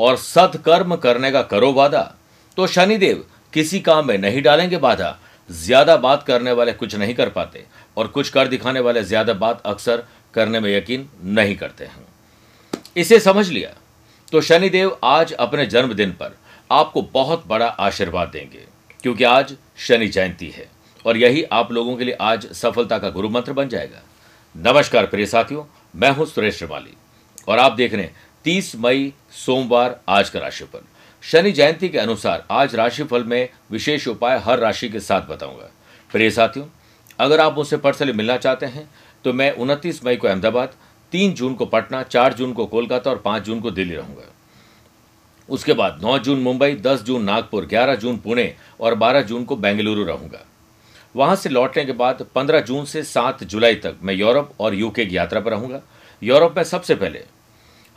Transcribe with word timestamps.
और 0.00 0.16
सत्कर्म 0.18 0.94
करने 0.98 1.30
का 1.32 1.42
करो 1.44 1.72
वादा 1.72 2.02
तो 2.56 2.66
शनिदेव 2.68 3.24
किसी 3.52 3.80
काम 3.80 4.06
में 4.06 4.16
नहीं 4.18 4.42
डालेंगे 4.42 4.78
बाधा। 4.78 5.16
ज़्यादा 5.50 5.96
बात 5.98 6.22
करने 6.22 6.52
वाले 6.52 6.72
कुछ 6.74 6.94
नहीं 6.96 7.14
कर 7.14 7.28
पाते 7.30 7.64
और 7.96 8.08
कुछ 8.08 8.28
कर 8.30 8.48
दिखाने 8.48 8.80
वाले 8.80 9.02
ज़्यादा 9.04 9.32
बात 9.36 9.62
अक्सर 9.66 10.04
करने 10.34 10.60
में 10.60 10.70
यकीन 10.70 11.08
नहीं 11.30 11.56
करते 11.56 11.84
हैं। 11.84 12.06
इसे 12.96 13.18
समझ 13.20 13.48
लिया 13.48 13.70
तो 14.32 14.40
शनिदेव 14.40 14.98
आज 15.04 15.32
अपने 15.34 15.66
जन्मदिन 15.68 16.10
पर 16.12 16.36
आपको 16.70 17.02
बहुत 17.14 17.46
बड़ा 17.46 17.66
आशीर्वाद 17.66 18.28
देंगे, 18.28 18.64
क्योंकि 19.02 19.24
आज 19.26 19.54
शनि 19.78 20.08
जयंती 20.08 20.48
है 20.48 20.68
और 21.04 21.16
यही 21.16 21.42
आप 21.52 21.72
लोगों 21.72 21.96
के 21.96 22.04
लिए 22.04 22.16
आज 22.22 22.46
सफलता 22.54 22.98
का 22.98 23.10
गुरु 23.10 23.28
मंत्र 23.30 23.52
बन 23.52 23.68
जाएगा। 23.68 24.02
नमस्कार 24.54 25.06
प्रिय 25.06 25.26
साथियों, 25.26 25.64
मैं 25.94 26.10
हूँ 26.10 26.26
सुरेश 26.26 26.58
श्रीमाली 26.58 26.96
और 27.48 27.58
आप 27.58 27.72
देख 27.72 27.94
रहे 27.94 28.02
हैं 28.02 28.14
तीस 28.44 28.74
मई, 28.76 29.12
सोमवार, 29.36 29.98
आज 30.08 30.28
का 30.30 30.40
राशिफल। 30.40 30.80
शनि 31.22 31.50
जयंती 31.52 31.88
के 31.88 31.98
अनुसार 31.98 32.44
आज 32.50 32.74
राशिफल 32.74 33.24
में 33.24 33.48
विशेष 33.70 34.06
उपाय 34.08 34.38
हर 34.38 34.58
राशि 34.58 34.88
के 34.88 35.00
साथ 35.00 35.26
बताऊँगा। 35.28 35.68
प्रिय 36.10 36.30
साथियों, 36.30 36.66
अगर 37.18 37.40
आप 37.40 37.56
मुझसे 37.56 37.76
पर्सनली 37.76 38.12
मिलना 38.12 38.36
चाहते 38.36 38.66
हैं 38.66 38.88
तो 39.24 39.32
मैं 39.32 39.50
उनतीस 39.52 40.04
मई 40.04 40.16
को 40.16 40.28
अहमदाबाद, 40.28 40.74
तीन 41.12 41.32
जून 41.34 41.54
को 41.54 41.66
पटना, 41.66 42.02
चार 42.02 42.34
जून 42.34 42.52
को 42.52 42.66
कोलकाता 42.66 43.10
और 43.10 43.18
पाँच 43.18 43.42
जून 43.42 43.60
को 43.60 43.70
दिल्ली 43.70 43.94
रहूँगा। 43.94 44.32
उसके 45.48 45.72
बाद 45.72 46.00
9 46.02 46.16
जून 46.18 46.40
मुंबई 46.40 46.74
10 46.76 47.02
जून 47.02 47.24
नागपुर 47.24 47.66
11 47.66 47.94
जून 47.94 48.16
पुणे 48.18 48.54
और 48.80 48.94
12 48.94 49.22
जून 49.22 49.44
को 49.44 49.56
बेंगलुरु 49.56 50.04
रहूँगा। 50.04 50.44
वहाँ 51.14 51.36
से 51.36 51.48
लौटने 51.48 51.84
के 51.84 51.92
बाद 51.92 52.24
15 52.34 52.60
जून 52.60 52.84
से 52.84 53.02
7 53.02 53.44
जुलाई 53.44 53.74
तक 53.76 53.98
मैं 54.02 54.14
यूरोप 54.14 54.54
और 54.60 54.74
यूके 54.74 55.06
की 55.06 55.16
यात्रा 55.16 55.40
पर 55.40 55.50
रहूँगा। 55.50 55.80
यूरोप 56.22 56.56
में 56.56 56.64
सबसे 56.64 56.94
पहले 56.94 57.24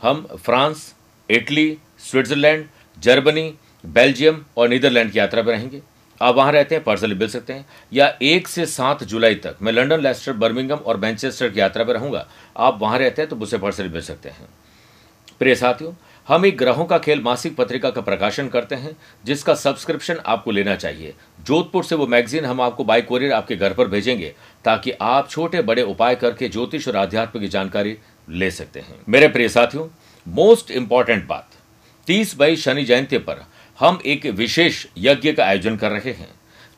हम 0.02 0.26
France, 0.36 0.94
Italy, 1.30 1.76
Switzerland, 2.00 2.66
Germany, 2.98 3.54
Belgium 3.86 4.44
और 4.56 4.68
नीदरलैंड 4.68 5.12
की 5.12 5.18
यात्रा 5.18 5.42
पर 5.42 5.50
रहेंगे। 5.50 5.80
आप 6.20 6.34
वहाँ 6.34 6.52
रहते 6.52 6.74
हैं 6.74 6.84
पर्सनली 6.84 7.14
मिल 7.14 7.28
सकते 7.28 7.52
हैं। 7.52 7.66
या 7.92 8.06
एक 8.22 8.48
से 8.48 8.66
सात 8.66 9.04
जुलाई 9.04 9.34
तक 9.34 9.56
मैं 9.62 9.72
लंदन 9.72 10.00
लेस्टर 10.00 10.32
बर्मिंगम 10.32 10.76
और 10.76 10.96
मैनचेस्टर 10.96 11.48
की 11.48 11.60
यात्रा 11.60 11.84
पर 11.84 11.92
रहूँगा। 11.92 12.26
आप 12.56 12.78
वहाँ 12.80 12.98
रहते 12.98 13.22
हैं 13.22 13.28
तो 13.28 13.36
मुझसे 13.36 13.58
पर्सनली 13.58 13.88
मिल 13.88 14.02
सकते 14.02 14.28
हैं। 14.28 14.48
प्रिय 15.38 15.54
साथियों, 15.54 15.92
हम 16.28 16.46
एक 16.46 16.56
ग्रहों 16.58 16.84
का 16.84 16.98
खेल 16.98 17.20
मासिक 17.20 17.56
पत्रिका 17.56 17.90
का 17.90 18.00
प्रकाशन 18.00 18.48
करते 18.48 18.74
हैं, 18.74 18.96
जिसका 19.24 19.54
सब्सक्रिप्शन 19.54 20.20
आपको 20.26 20.50
लेना 20.50 20.76
चाहिए। 20.76 21.14
जोधपुर 21.46 21.84
से 21.84 21.94
वो 21.94 22.06
मैगजीन 22.06 22.44
हम 22.44 22.60
आपको 22.60 22.84
बाई 22.84 23.02
कोरियर 23.02 23.32
आपके 23.32 23.56
घर 23.56 23.72
पर 23.72 23.88
भेजेंगे, 23.88 24.34
ताकि 24.64 24.90
आप 24.90 25.28
छोटे 25.30 25.62
बड़े 25.62 25.82
उपाय 25.82 26.14
करके 26.14 26.48
ज्योतिष 26.48 26.88
और 26.88 26.96
आध्यात्म 26.96 27.40
की 27.40 27.48
जानकारी 27.48 27.96
ले 28.28 28.50
सकते 28.50 28.80
हैं। 28.80 29.00
मेरे 29.08 29.28
प्रिय 29.28 29.48
साथियों 29.48 29.88
मोस्ट 30.26 30.70
इंपॉर्टेंट 30.70 31.26
बात, 31.26 31.48
तीस 32.06 32.34
मई 32.40 32.56
शनि 32.56 32.84
जयंती 32.84 33.18
पर 33.18 33.44
हम 33.78 33.98
एक 34.06 34.26
विशेष 34.26 34.84
यज्ञ 34.98 35.32
का 35.32 35.44
आयोजन 35.44 35.76
कर 35.76 35.90
रहे 35.90 36.12
हैं, 36.12 36.28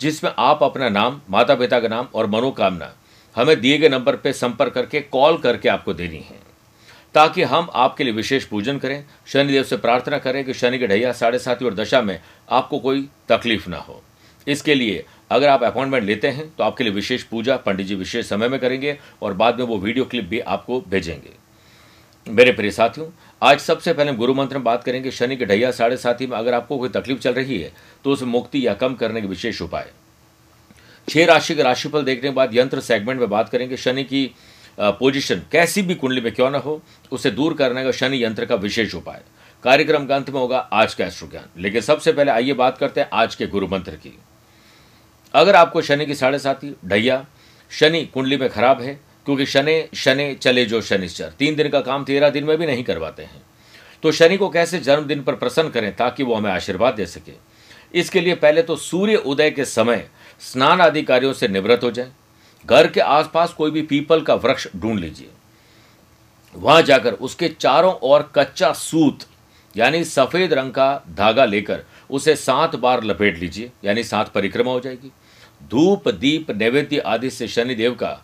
जिसमें 0.01 0.31
आप 0.39 0.63
अपना 0.63 0.89
नाम 0.89 1.21
माता 1.31 1.55
पिता 1.55 1.81
का 1.81 1.89
नाम 1.89 2.09
और 2.15 2.27
मनोकामना 2.27 2.93
हमें 3.37 3.61
दिए 3.61 3.79
गए 3.79 3.89
नंबर 3.89 4.17
पर 4.17 4.33
संपर्क 4.33 4.73
करके 4.73 5.01
कॉल 5.03 5.39
करके 5.39 5.69
आपको 5.69 5.95
देनी 5.95 6.17
है, 6.17 6.39
ताकि 7.15 7.43
हम 7.43 7.69
आपके 7.75 8.05
लिए 8.05 8.13
विशेष 8.13 8.45
पूजन 8.45 8.79
करें, 8.79 9.05
शनिदेव 9.27 9.63
से 9.63 9.77
प्रार्थना 9.77 10.19
करें 10.19 10.45
कि 10.45 10.55
शनि 10.55 10.79
के 10.79 10.87
ढैया 10.87 11.13
साढ़े 11.13 11.39
सात 11.39 11.63
और 11.63 11.75
दशा 11.75 12.01
में 12.03 12.21
आपको 12.51 12.79
कोई 12.79 13.09
तकलीफ़ 13.29 13.69
ना 13.71 13.79
हो। 13.79 14.03
इसके 14.47 14.75
लिए 14.75 15.05
अगर 15.31 15.49
आप 15.49 15.63
अपॉइंटमेंट 15.65 16.05
लेते 16.05 16.29
हैं 16.29 16.49
तो 16.57 16.65
आपके 16.65 16.85
लिए 16.85 16.93
विशेष 16.93 17.23
पूजा 17.23 17.57
पंडित 17.57 17.87
जी 17.87 17.95
विशेष 17.95 18.29
समय 18.29 18.49
में 18.49 18.59
करेंगे 18.61 18.97
और 19.23 19.35
बाद 19.35 19.59
में 19.59 19.67
वो 19.67 19.79
वीडियो 19.79 20.05
क्लिप 20.05 20.25
भी 20.25 20.41
आपको 20.41 20.81
भेजेंगे। 20.89 21.33
मेरे 22.27 22.53
प्रिय 22.53 22.71
साथियों, 22.71 23.07
आज 23.43 23.59
सबसे 23.61 23.93
पहले 23.93 24.13
गुरु 24.15 24.35
मंत्र 24.35 24.57
में 24.57 24.65
बात 24.65 24.85
करेंगे। 24.85 25.11
शनि 25.11 25.37
के 25.37 25.47
ढैया 25.47 25.71
साढ़े 25.71 25.97
साथी 25.97 26.27
में 26.27 26.37
अगर 26.37 26.55
आपको 26.55 26.79
कोई 26.79 26.89
तकलीफ़ 26.91 27.19
चल 27.19 27.33
रही 27.33 27.59
है 27.61 27.73
तो 28.05 28.13
उसे 28.13 28.25
मुक्ति 28.27 28.67
या 28.67 28.75
कम 28.75 28.95
करने 28.95 29.21
के 29.21 29.27
विशेष 29.27 29.63
उपाय। 29.63 29.91
छह 31.09 31.25
राशि 31.25 31.55
के 31.55 31.63
राशिफल 31.63 32.05
देखने 32.05 32.29
के 32.29 32.35
बाद 32.35 32.55
यंत्र 32.55 32.81
सेगमेंट 32.83 33.21
में 33.21 33.29
बात 33.29 33.49
करेंगे। 33.49 33.77
शनि 33.77 34.05
की 34.05 34.31
पोजीशन 34.79 35.43
कैसी 35.53 35.83
भी 35.83 35.95
कुंडली 35.95 36.21
में 36.21 36.33
क्यों 36.33 36.51
ना 36.51 36.59
हो, 36.59 36.81
उसे 37.13 37.31
दूर 37.31 37.55
करने 37.55 37.85
का 37.85 37.91
शनि 37.93 38.23
यंत्र 38.25 38.45
का 38.45 38.55
विशेष 38.57 38.95
उपाय। 38.95 39.23
कार्यक्रम 39.65 40.07
का 40.07 40.17
अंत 40.17 40.31
में 40.31 40.39
होगा 40.41 40.59
आज 40.59 40.95
का 40.95 41.05
एस्ट्रो 41.07 41.29
ज्ञान 41.29 41.63
लेकिन 41.63 41.81
सबसे 41.83 42.13
पहले 42.13 42.31
आइए 42.33 42.53
बात 42.55 42.79
करते 42.79 43.01
हैं 43.01 43.09
आज 43.13 43.35
के 43.35 43.47
गुरु 43.47 43.69
मंत्र 43.69 43.93
की। 43.95 44.19
अगर 45.37 45.57
आपको 45.57 45.83
शनि 45.83 46.07
की 46.07 46.15
साढ़े 46.15 46.39
साथी 46.39 46.75
ढैया, 46.85 47.25
शनि 47.73 48.05
कुंडली 48.05 48.37
में 48.37 48.49
खराब 48.49 48.81
है, 48.83 48.95
क्योंकि 49.27 49.47
शनि 49.47 49.83
शनि 49.95 50.35
चले 50.35 50.65
जो 50.65 50.81
शनिश्चर, 50.83 51.33
तीन 51.39 51.57
दिन 51.57 51.69
का 51.69 51.81
काम 51.81 52.05
तेरह 52.05 52.31
दिन 52.31 52.45
में 52.45 52.57
भी 52.59 52.67
नहीं 52.67 52.85
करवाते 52.85 53.23
हैं। 53.23 53.43
तो 54.03 54.13
शनि 54.13 54.37
को 54.37 54.49
कैसे 54.49 54.79
जन्मदिन 54.79 55.23
पर 55.23 55.35
प्रसन्न 55.35 55.69
करें 55.69 55.95
ताकि 55.97 56.23
वो 56.23 56.35
हमें 56.35 56.51
आशीर्वाद 56.51 56.95
दे 56.95 57.07
सके? 57.07 57.33
इसके 57.95 58.21
लिए 58.21 58.35
पहले 58.35 58.63
तो 58.63 58.77
सूर्य 58.77 59.17
उदय 59.17 59.51
के 59.51 59.65
समय 59.65 60.07
स्नान 60.43 60.81
आदि 60.81 61.03
कार्यों 61.03 61.33
से 61.33 61.49
निवृत्त 61.49 61.85
हो 61.85 61.91
जाए। 61.91 62.11
घर 62.65 62.87
के 62.87 63.01
आसपास 63.01 63.53
कोई 63.53 63.71
भी 63.71 63.83
पीपल 63.83 64.21
का 64.21 64.35
वृक्ष 64.35 64.67
ढूंढ 64.77 64.99
लीजिए। 65.01 65.29
वहाँ 66.55 66.83
जाकर 66.83 67.13
उसके 67.13 67.49
चारों 67.51 67.95
ओर 68.03 68.31
कच्चा 68.35 68.73
सूत, 68.73 69.19
यानी 69.75 70.05
सफ़ेद 70.05 70.53
रंग 70.53 70.71
का 70.71 71.03
धागा 71.11 71.45
लेकर 71.45 71.85
उसे 72.11 72.35
सात 72.37 72.77
बार 72.77 73.05
लपेट 73.05 73.39
लीजिए, 73.39 73.71
यानी 73.85 74.05
सात 74.05 74.29
परिक्रमा 74.29 74.73
हो 74.73 74.81
जाएगी। 74.81 75.11
धूप, 75.61 76.09
दीप, 76.09 76.51
नैवेद्य 76.51 76.99
आदि 76.99 77.31
से 77.31 77.49
शनिदेव 77.49 77.95
का 77.95 78.23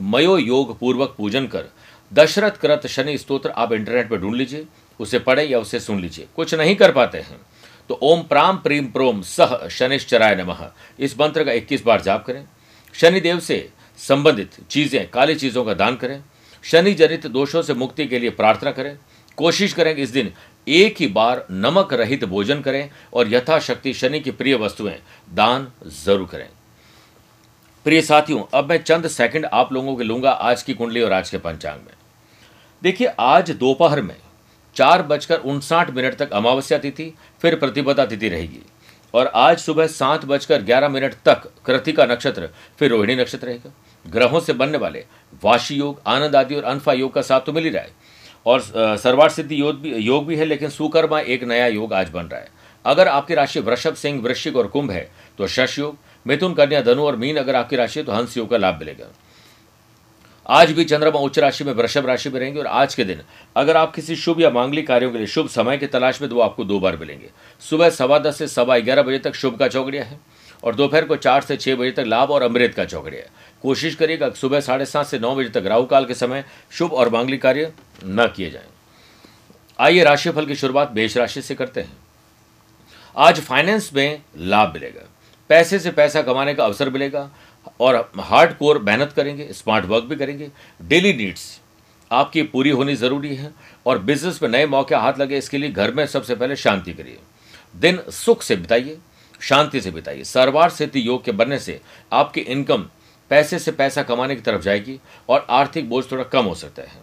मयो 0.00 0.38
योग 0.38 0.78
पूर्वक 0.78 1.14
पूजन 1.18 1.46
कर, 1.46 1.64
दशरथ 2.12 2.50
कृत 2.50 2.86
शनि 2.86 3.18
स्तोत्र 3.18 3.50
आप 3.50 3.72
इंटरनेट 3.72 4.10
पर 4.10 4.16
ढूंढ 4.16 4.36
लीजिए, 4.36 4.66
उसे 5.00 5.18
पढ़े 5.18 5.44
या 5.44 5.58
उसे 5.58 5.80
सुन 5.80 6.00
लीजिए। 6.00 6.26
कुछ 6.36 6.54
नहीं 6.54 6.76
कर 6.76 6.92
पाते 6.92 7.18
हैं। 7.18 7.40
तो 7.88 7.98
ओम 8.02 8.22
प्राम 8.22 8.56
प्रीम 8.56 8.86
प्रोम 8.86 9.22
सह 9.22 9.68
शनिश्चराय 9.68 10.34
नमः। 10.34 10.70
इस 10.98 11.20
मंत्र 11.20 11.44
का 11.44 11.52
21 11.52 11.84
बार 11.84 12.00
जाप 12.00 12.24
करें। 12.26 12.44
शनिदेव 12.94 13.40
से 13.40 13.68
संबंधित 13.98 14.50
चीज़ें, 14.70 15.10
काली 15.10 15.34
चीज़ों 15.34 15.64
का 15.64 15.74
दान 15.74 15.96
करें। 15.96 16.22
शनि 16.64 16.94
जनित 16.94 17.26
दोषों 17.26 17.62
से 17.62 17.74
मुक्ति 17.74 18.06
के 18.06 18.18
लिए 18.18 18.30
प्रार्थना 18.30 18.70
करें। 18.70 18.96
कोशिश 19.36 19.72
करें 19.72 19.94
कि 19.96 20.02
इस 20.02 20.10
दिन 20.10 20.32
एक 20.68 20.96
ही 21.00 21.06
बार 21.06 21.46
नमक 21.50 21.92
रहित 21.92 22.24
भोजन 22.24 22.60
करें 22.60 22.90
और 23.14 23.32
यथाशक्ति 23.34 23.94
शनि 23.94 24.20
की 24.20 24.30
प्रिय 24.30 24.54
वस्तुएँ 24.54 24.94
दान 25.34 25.72
ज़रूर 26.04 26.28
करें। 26.28 26.48
प्रिय 27.86 28.00
साथियों, 28.02 28.42
अब 28.54 28.68
मैं 28.68 28.76
चंद 28.78 29.06
सेकंड 29.08 29.46
आप 29.46 29.72
लोगों 29.72 29.94
के 29.96 30.04
लूँगा 30.04 30.30
आज 30.30 30.62
की 30.62 30.74
कुंडली 30.74 31.00
और 31.02 31.12
आज 31.12 31.30
के 31.30 31.38
पंचांग 31.38 31.78
में। 31.78 31.94
देखिए, 32.82 33.06
आज 33.20 33.50
दोपहर 33.50 34.00
में 34.02 34.14
चार 34.76 35.02
बजकर 35.02 35.38
उनसाठ 35.38 35.90
मिनट 35.90 36.14
तक 36.16 36.32
अमावस्या 36.32 36.78
तिथि, 36.78 37.12
फिर 37.40 37.54
प्रतिपदा 37.54 38.04
तिथि 38.06 38.28
रहेगी। 38.28 38.62
और 39.14 39.26
आज 39.26 39.58
सुबह 39.58 39.86
सात 39.86 40.24
बजकर 40.24 40.62
ग्यारह 40.62 40.88
मिनट 40.88 41.14
तक 41.24 41.50
कृतिका 41.66 42.06
नक्षत्र, 42.06 42.48
फिर 42.78 42.90
रोहिणी 42.90 43.16
नक्षत्र 43.16 43.46
रहेगा। 43.46 43.72
ग्रहों 44.04 44.40
से 44.40 44.52
बनने 44.52 44.78
वाले 44.78 45.04
वाशी 45.42 45.74
योग, 45.74 46.00
आनंद 46.06 46.36
आदि 46.36 46.54
और 46.54 46.64
अनफा 46.64 46.92
योग 46.92 47.12
का 47.14 47.22
साथ 47.22 47.40
तो 47.40 47.52
मिल 47.52 47.64
ही 47.64 47.70
रहा 47.70 47.82
है। 47.82 47.90
और 48.46 48.60
सर्वार 48.98 49.28
सिद्धि 49.30 49.60
योग 49.60 49.80
भी 49.80 49.94
योग 49.96 50.26
भी 50.26 50.36
है, 50.36 50.44
लेकिन 50.44 50.68
सुकर्मा 50.70 51.20
एक 51.20 51.44
नया 51.44 51.66
योग 51.66 51.92
आज 51.92 52.08
बन 52.10 52.22
रहा 52.22 52.40
है। 52.40 52.60
अगर 52.84 53.08
आपकी 53.08 53.34
राशि 53.34 53.60
वृषभ 53.60 53.94
सिंह, 53.94 54.20
वृश्चिक 54.22 54.56
और 54.56 54.66
कुंभ 54.66 54.90
है 54.90 55.08
तो 55.38 55.46
शश 55.48 55.78
योग 55.78 55.98
मिथुन, 56.26 56.54
कन्या, 56.54 56.80
धनु 56.82 57.02
और 57.02 57.16
मीन 57.16 57.36
अगर 57.36 57.56
आपकी 57.56 57.76
राशि 57.76 58.00
है 58.00 58.06
तो 58.06 58.12
हंस 58.12 58.36
योग 58.36 58.50
का 58.50 58.56
लाभ 58.56 58.78
मिलेगा। 58.78 59.06
आज 60.46 60.70
भी 60.70 60.84
चंद्रमा 60.84 61.18
उच्च 61.20 61.38
राशि 61.38 61.64
में, 61.64 61.72
वृषभ 61.72 62.06
राशि 62.06 62.30
में 62.30 62.38
रहेंगे 62.40 62.60
और 62.60 62.66
आज 62.66 62.94
के 62.94 63.04
दिन 63.04 63.20
अगर 63.56 63.76
आप 63.76 63.94
किसी 63.94 64.16
शुभ 64.16 64.40
या 64.40 64.50
मांगलिक 64.50 64.86
कार्यों 64.86 65.10
के 65.10 65.18
लिए 65.18 65.26
शुभ 65.26 65.48
समय 65.48 65.78
की 65.78 65.86
तलाश 65.86 66.20
में 66.20 66.28
तो 66.30 66.40
आपको 66.40 66.64
दो 66.64 66.80
बार 66.80 66.96
मिलेंगे। 66.96 67.30
सुबह 67.62 67.90
सवा 67.90 68.18
दस 68.18 68.38
से 68.38 68.48
सवा 68.48 68.78
ग्यारह 68.78 69.02
बजे 69.02 69.18
तक 69.18 69.34
शुभ 69.34 69.58
का 69.58 69.68
चौकड़िया 69.68 70.04
है 70.04 70.18
और 70.64 70.74
दोपहर 70.74 71.04
को 71.04 71.16
चार 71.16 71.42
से 71.42 71.56
छह 71.56 71.74
बजे 71.74 71.90
तक 71.90 72.04
लाभ 72.06 72.30
और 72.30 72.42
अमृत 72.42 72.74
का 72.74 72.84
चौकड़िया 72.84 73.22
है। 73.22 73.30
कोशिश 73.62 73.94
करिएगा 73.94 74.30
सुबह 74.30 74.60
साढ़े 74.60 74.86
सात 74.86 75.06
से 75.06 75.18
नौ 75.18 75.34
बजे 75.34 75.48
तक 75.50 75.66
राहु 75.66 75.84
काल 75.84 76.04
के 76.04 76.14
समय 76.14 76.44
शुभ 76.70 76.92
और 76.92 77.08
मांगलिक 77.08 77.42
कार्य 77.42 77.72
न 78.04 78.32
किए 78.36 78.50
जाएँ। 78.50 78.68
आइए 79.78 80.04
राशिफल 80.04 80.46
की 80.46 80.54
शुरुआत 80.54 80.92
मेष 80.94 81.16
राशि 81.16 81.42
से 81.42 81.54
करते 81.54 81.80
हैं। 81.80 81.96
आज 83.16 83.40
फाइनेंस 83.40 83.90
में 83.94 84.22
लाभ 84.38 84.72
मिलेगा। 84.74 85.08
पैसे 85.52 85.78
से 85.78 85.90
पैसा 85.92 86.20
कमाने 86.22 86.54
का 86.54 86.64
अवसर 86.64 86.90
मिलेगा 86.90 87.30
और 87.80 87.96
हार्ड 88.20 88.52
कोर 88.56 88.78
मेहनत 88.82 89.12
करेंगे, 89.12 89.48
स्मार्ट 89.52 89.84
वर्क 89.86 90.04
भी 90.04 90.16
करेंगे। 90.16 90.50
डेली 90.82 91.12
नीड्स 91.14 91.60
आपकी 92.10 92.42
पूरी 92.44 92.70
होनी 92.70 92.94
ज़रूरी 92.96 93.34
है 93.36 93.50
और 93.86 93.98
बिज़नेस 94.00 94.42
में 94.42 94.48
नए 94.50 94.66
मौके 94.66 94.94
हाथ 94.96 95.18
लगे, 95.18 95.38
इसके 95.38 95.58
लिए 95.58 95.70
घर 95.70 95.92
में 95.94 96.04
सबसे 96.06 96.34
पहले 96.34 96.56
शांति 96.56 96.92
करिए। 96.92 97.18
दिन 97.76 98.00
सुख 98.12 98.42
से 98.42 98.56
बिताइए, 98.56 98.96
शांति 99.40 99.80
से 99.80 99.90
बिताइए। 99.90 100.24
सरवार 100.24 100.70
स्थिति 100.70 101.06
योग 101.06 101.24
के 101.24 101.32
बनने 101.32 101.58
से 101.58 101.80
आपकी 102.12 102.40
इनकम 102.42 102.86
पैसे 103.30 103.58
से 103.58 103.72
पैसा 103.72 104.02
कमाने 104.02 104.36
की 104.36 104.42
तरफ़ 104.42 104.62
जाएगी 104.62 104.98
और 105.28 105.46
आर्थिक 105.50 105.88
बोझ 105.88 106.04
थोड़ा 106.12 106.24
कम 106.24 106.44
हो 106.44 106.54
सकता 106.54 106.82
है। 106.82 107.00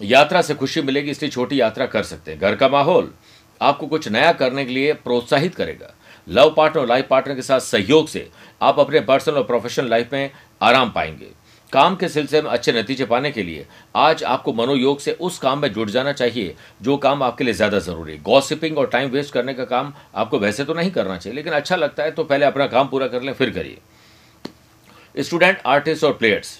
यात्रा 0.00 0.42
से 0.42 0.54
खुशी 0.54 0.82
मिलेगी, 0.82 1.10
इसलिए 1.10 1.30
छोटी 1.30 1.60
यात्रा 1.60 1.86
कर 1.86 2.02
सकते 2.04 2.30
हैं। 2.30 2.40
घर 2.40 2.56
का 2.56 2.68
माहौल 2.68 3.12
आपको 3.60 3.86
कुछ 3.86 4.08
नया 4.08 4.32
करने 4.34 4.64
के 4.64 4.72
लिए 4.72 4.92
प्रोत्साहित 4.94 5.54
करेगा। 5.54 5.94
लव 6.26 6.52
पार्टनर 6.56 6.80
और 6.80 6.88
लाइफ 6.88 7.06
पार्टनर 7.10 7.34
के 7.34 7.42
साथ 7.42 7.60
सहयोग 7.60 8.08
से 8.08 8.28
आप 8.60 8.78
अपने 8.80 9.00
पर्सनल 9.02 9.36
और 9.36 9.44
प्रोफेशनल 9.44 9.88
लाइफ 9.90 10.12
में 10.12 10.30
आराम 10.62 10.90
पाएँगे। 10.90 11.28
काम 11.72 11.96
के 11.96 12.08
सिलसिले 12.08 12.40
में 12.42 12.50
अच्छे 12.50 12.72
नतीजे 12.72 13.04
पाने 13.04 13.30
के 13.30 13.42
लिए 13.42 13.66
आज 13.96 14.22
आपको 14.24 14.52
मनोयोग 14.52 15.00
से 15.00 15.12
उस 15.12 15.38
काम 15.38 15.58
में 15.58 15.72
जुट 15.72 15.88
जाना 15.90 16.12
चाहिए, 16.12 16.54
जो 16.82 16.96
काम 16.96 17.22
आपके 17.22 17.44
लिए 17.44 17.54
ज़्यादा 17.54 17.78
ज़रूरी 17.78 18.12
है। 18.12 18.22
गॉसिपिंग 18.22 18.78
और 18.78 18.86
टाइम 18.86 19.10
वेस्ट 19.10 19.32
करने 19.34 19.54
का 19.54 19.64
काम 19.64 19.92
आपको 20.14 20.38
वैसे 20.38 20.64
तो 20.64 20.74
नहीं 20.74 20.90
करना 20.90 21.16
चाहिए, 21.16 21.36
लेकिन 21.36 21.52
अच्छा 21.52 21.76
लगता 21.76 22.02
है 22.02 22.10
तो 22.10 22.24
पहले 22.24 22.46
अपना 22.46 22.66
काम 22.66 22.88
पूरा 22.88 23.06
कर 23.06 23.22
लें, 23.22 23.32
फिर 23.32 23.50
करिए। 23.50 25.22
स्टूडेंट 25.22 25.58
आर्टिस्ट 25.66 26.04
और 26.04 26.12
प्लेयर्स 26.14 26.58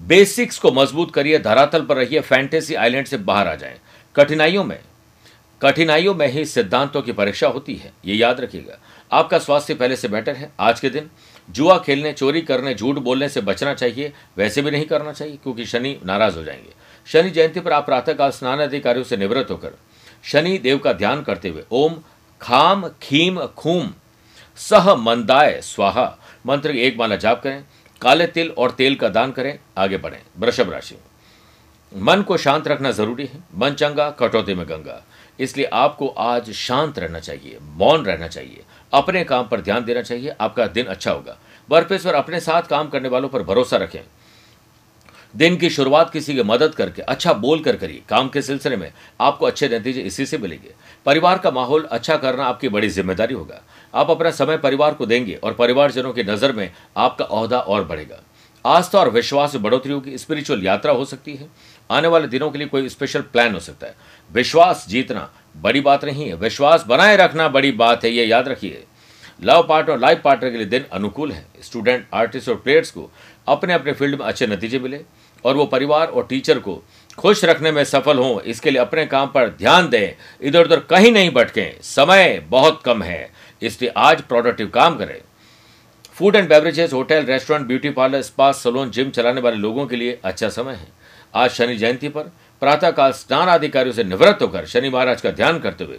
बेसिक्स 0.00 0.58
को 0.58 0.72
मज़बूत 0.72 1.14
करिए, 1.14 1.38
धरातल 1.40 1.82
पर 1.82 1.96
रहिए 1.96 2.20
फैंटेसी 2.20 2.74
आइलैंड 2.76 3.06
से 3.06 3.16
बाहर 3.18 3.48
आ 3.48 3.54
जाएँ। 3.54 3.78
कठिनाइयों 4.16 4.64
में 4.64 4.78
कठिनाइयों 5.60 6.14
में 6.14 6.26
ही 6.28 6.44
सिद्धांतों 6.46 7.02
की 7.02 7.12
परीक्षा 7.12 7.48
होती 7.48 7.74
है, 7.74 7.92
ये 8.04 8.14
याद 8.14 8.40
रखिएगा। 8.40 8.78
आपका 9.12 9.38
स्वास्थ्य 9.38 9.74
पहले 9.74 9.96
से 9.96 10.08
बेटर 10.08 10.36
है, 10.36 10.50
आज 10.60 10.80
के 10.80 10.90
दिन। 10.90 11.10
जुआ 11.48 11.78
खेलने, 11.78 12.12
चोरी 12.12 12.40
करने, 12.40 12.74
झूठ 12.74 12.96
बोलने 12.98 13.28
से 13.28 13.40
बचना 13.40 13.74
चाहिए, 13.74 14.12
वैसे 14.36 14.62
भी 14.62 14.70
नहीं 14.70 14.84
करना 14.84 15.12
चाहिए, 15.12 15.36
क्योंकि 15.36 15.66
शनि 15.66 15.96
नाराज़ 16.06 16.36
हो 16.36 16.44
जाएँगे। 16.44 16.72
शनि 17.06 17.30
जयंती 17.30 17.60
पर 17.60 17.72
आप 17.72 17.86
प्रातःकाल 17.86 18.30
स्नान 18.30 18.60
अधिकारियों 18.60 19.04
से 19.04 19.16
निवृत्त 19.16 19.50
होकर, 19.50 19.76
शनि 20.24 20.56
देव 20.58 20.78
का 20.78 20.92
ध्यान 20.92 21.22
करते 21.22 21.48
हुए, 21.48 21.64
ओम, 21.70 21.96
खाम, 22.40 22.88
खीम, 23.02 23.44
खूम, 23.46 23.92
सह 24.58 24.94
मंदाय, 24.94 25.60
स्वाहा, 25.62 26.04
मंत्र 26.46 26.70
एक 26.70 26.98
माला 26.98 27.16
जाप 27.16 27.42
करें, 27.42 27.64
काले 28.02 28.26
तिल 28.26 28.50
और 28.50 28.70
तेल 28.70 28.94
का 28.94 29.08
दान 29.08 29.32
करें, 29.32 29.58
आगे 29.78 29.96
बढ़ें, 29.96 30.20
वृषभ 30.38 30.70
राशि 30.72 30.96
मन 31.92 32.22
को 32.22 32.36
शांत 32.36 32.68
रखना 32.68 32.90
ज़रूरी 32.90 33.24
है 33.26 33.38
मन 33.54 33.70
चंगा 33.70 34.10
कटौती 34.10 34.54
में 34.54 34.68
गंगा, 34.68 35.02
इसलिए 35.38 35.66
आपको 35.66 36.06
आज 36.08 36.50
शांत 36.50 36.98
रहना 36.98 37.18
चाहिए, 37.18 37.58
मौन 37.62 38.04
रहना 38.04 38.28
चाहिए 38.28 38.62
अपने 38.92 39.24
काम 39.24 39.46
पर 39.48 39.60
ध्यान 39.60 39.84
देना 39.84 40.02
चाहिए, 40.02 40.34
आपका 40.40 40.66
दिन 40.66 40.86
अच्छा 40.86 41.10
होगा। 41.10 41.36
वर्कप्लेस 41.68 42.04
पर 42.04 42.14
अपने 42.14 42.40
साथ 42.40 42.62
काम 42.62 42.88
करने 42.88 43.08
वालों 43.08 43.28
पर 43.28 43.42
भरोसा 43.42 43.76
रखें। 43.76 44.00
दिन 45.34 45.56
की 45.56 45.68
शुरुआत 45.70 46.10
किसी 46.10 46.34
की 46.34 46.42
मदद 46.42 46.74
करके 46.74 47.02
अच्छा 47.02 47.32
बोल 47.34 47.60
कर 47.60 47.76
करिए। 47.76 48.02
काम 48.08 48.28
के 48.28 48.42
सिलसिले 48.42 48.76
में 48.76 48.90
आपको 49.20 49.46
अच्छे 49.46 49.68
नतीजे 49.68 50.00
इसी 50.00 50.26
से 50.26 50.38
मिलेंगे। 50.38 50.74
परिवार 51.06 51.38
का 51.38 51.50
माहौल 51.50 51.84
अच्छा 51.84 52.16
करना 52.16 52.44
आपकी 52.44 52.68
बड़ी 52.68 52.88
ज़िम्मेदारी 52.88 53.34
होगा। 53.34 53.60
आप 53.94 54.10
अपना 54.10 54.30
समय 54.30 54.56
परिवार 54.58 54.94
को 54.94 55.06
देंगे 55.06 55.34
और 55.34 55.54
परिवारजनों 55.54 56.12
की 56.12 56.22
नज़र 56.22 56.52
में 56.52 56.70
आपका 56.96 57.24
अहदा 57.24 57.58
और 57.58 57.84
बढ़ेगा। 57.84 58.20
आस्था 58.64 58.98
और 58.98 59.10
विश्वास 59.10 59.54
में 59.54 59.62
बढ़ोतरी 59.62 59.92
होगी 59.92 60.18
स्पिरिचुअल 60.18 60.62
यात्रा 60.62 60.92
हो 60.92 61.04
सकती 61.04 61.34
है। 61.34 61.48
आने 61.90 62.08
वाले 62.08 62.28
दिनों 62.28 62.50
के 62.50 62.58
लिए 62.58 62.66
कोई 62.66 62.88
स्पेशल 62.88 63.22
प्लान 63.22 63.54
हो 63.54 63.60
सकता 63.60 63.86
है। 63.86 63.94
विश्वास 64.30 64.84
जीतना 64.88 65.28
बड़ी 65.56 65.80
बात 65.80 66.04
नहीं 66.04 66.28
है। 66.28 66.34
विश्वास 66.34 66.84
बनाए 66.86 67.16
रखना 67.16 67.48
बड़ी 67.48 67.72
बात 67.72 68.04
है, 68.04 68.10
ये 68.10 68.24
याद 68.24 68.48
रखिए। 68.48 68.84
लव 69.44 69.66
पार्टनर 69.68 69.98
लाइफ 69.98 70.20
पार्टनर 70.24 70.50
के 70.50 70.56
लिए 70.56 70.66
दिन 70.66 70.84
अनुकूल 70.92 71.32
है। 71.32 71.46
स्टूडेंट, 71.62 72.06
आर्टिस्ट 72.14 72.48
और 72.48 72.54
प्लेयर्स 72.54 72.90
को 72.90 73.10
अपने 73.48 73.72
अपने 73.72 73.92
फ़ील्ड 73.92 74.18
में 74.20 74.26
अच्छे 74.26 74.46
नतीजे 74.46 74.78
मिले 74.78 75.00
और 75.44 75.56
वो 75.56 75.66
परिवार 75.66 76.06
और 76.06 76.26
टीचर 76.26 76.58
को 76.58 76.82
खुश 77.18 77.44
रखने 77.44 77.72
में 77.72 77.84
सफल 77.84 78.18
हों। 78.18 78.40
इसके 78.40 78.70
लिए 78.70 78.80
अपने 78.80 79.06
काम 79.06 79.28
पर 79.28 79.48
ध्यान 79.48 79.88
दें। 79.88 80.12
इधर 80.40 80.64
उधर 80.64 80.80
कहीं 80.80 81.12
नहीं 81.12 81.30
भटकें। 81.30 81.80
समय 81.82 82.42
बहुत 82.48 82.82
कम 82.84 83.02
है। 83.02 83.30
इसलिए 83.62 83.92
आज 83.96 84.22
प्रोडक्टिव 84.22 84.66
काम 84.66 84.96
करें। 84.96 85.20
Food 86.14 86.36
and 86.36 86.48
beverages 86.48 86.92
hotel 86.92 87.24
restaurant 87.24 87.66
beauty 87.66 87.90
parlour 87.90 88.22
spa 88.22 88.52
salon 88.52 88.90
gym 88.90 89.10
चलाने 89.10 89.40
वाले 89.40 89.56
लोगों 89.56 89.86
के 89.86 89.96
लिए 89.96 90.20
अच्छा 90.24 90.48
समय 90.48 90.72
है। 90.72 90.88
आज 91.34 91.50
शनि 91.50 91.76
जयंती 91.76 92.08
पर 92.08 92.32
प्रातःकाल 92.62 93.12
स्नान 93.12 93.48
आदि 93.48 93.54
अधिकारियों 93.56 93.94
से 93.94 94.02
निवृत्त 94.04 94.42
होकर 94.42 94.66
शनि 94.66 94.88
महाराज 94.90 95.20
का 95.20 95.30
ध्यान 95.32 95.58
करते 95.60 95.84
हुए, 95.84 95.98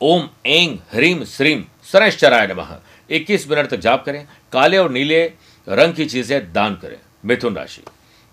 ओम 0.00 0.28
एंग 0.46 0.78
ह्रीम 0.92 1.24
श्रीम 1.26 1.64
सरश्चराय 1.86 2.46
नमः। 2.46 2.76
21 3.10 3.48
मिनट 3.50 3.66
तक 3.66 3.76
जाप 3.78 4.04
करें, 4.04 4.26
काले 4.52 4.78
और 4.78 4.90
नीले 4.90 5.22
रंग 5.66 5.94
की 5.94 6.06
चीज़ें 6.06 6.52
दान 6.52 6.74
करें, 6.76 6.96
मिथुन 7.24 7.56
राशि। 7.56 7.82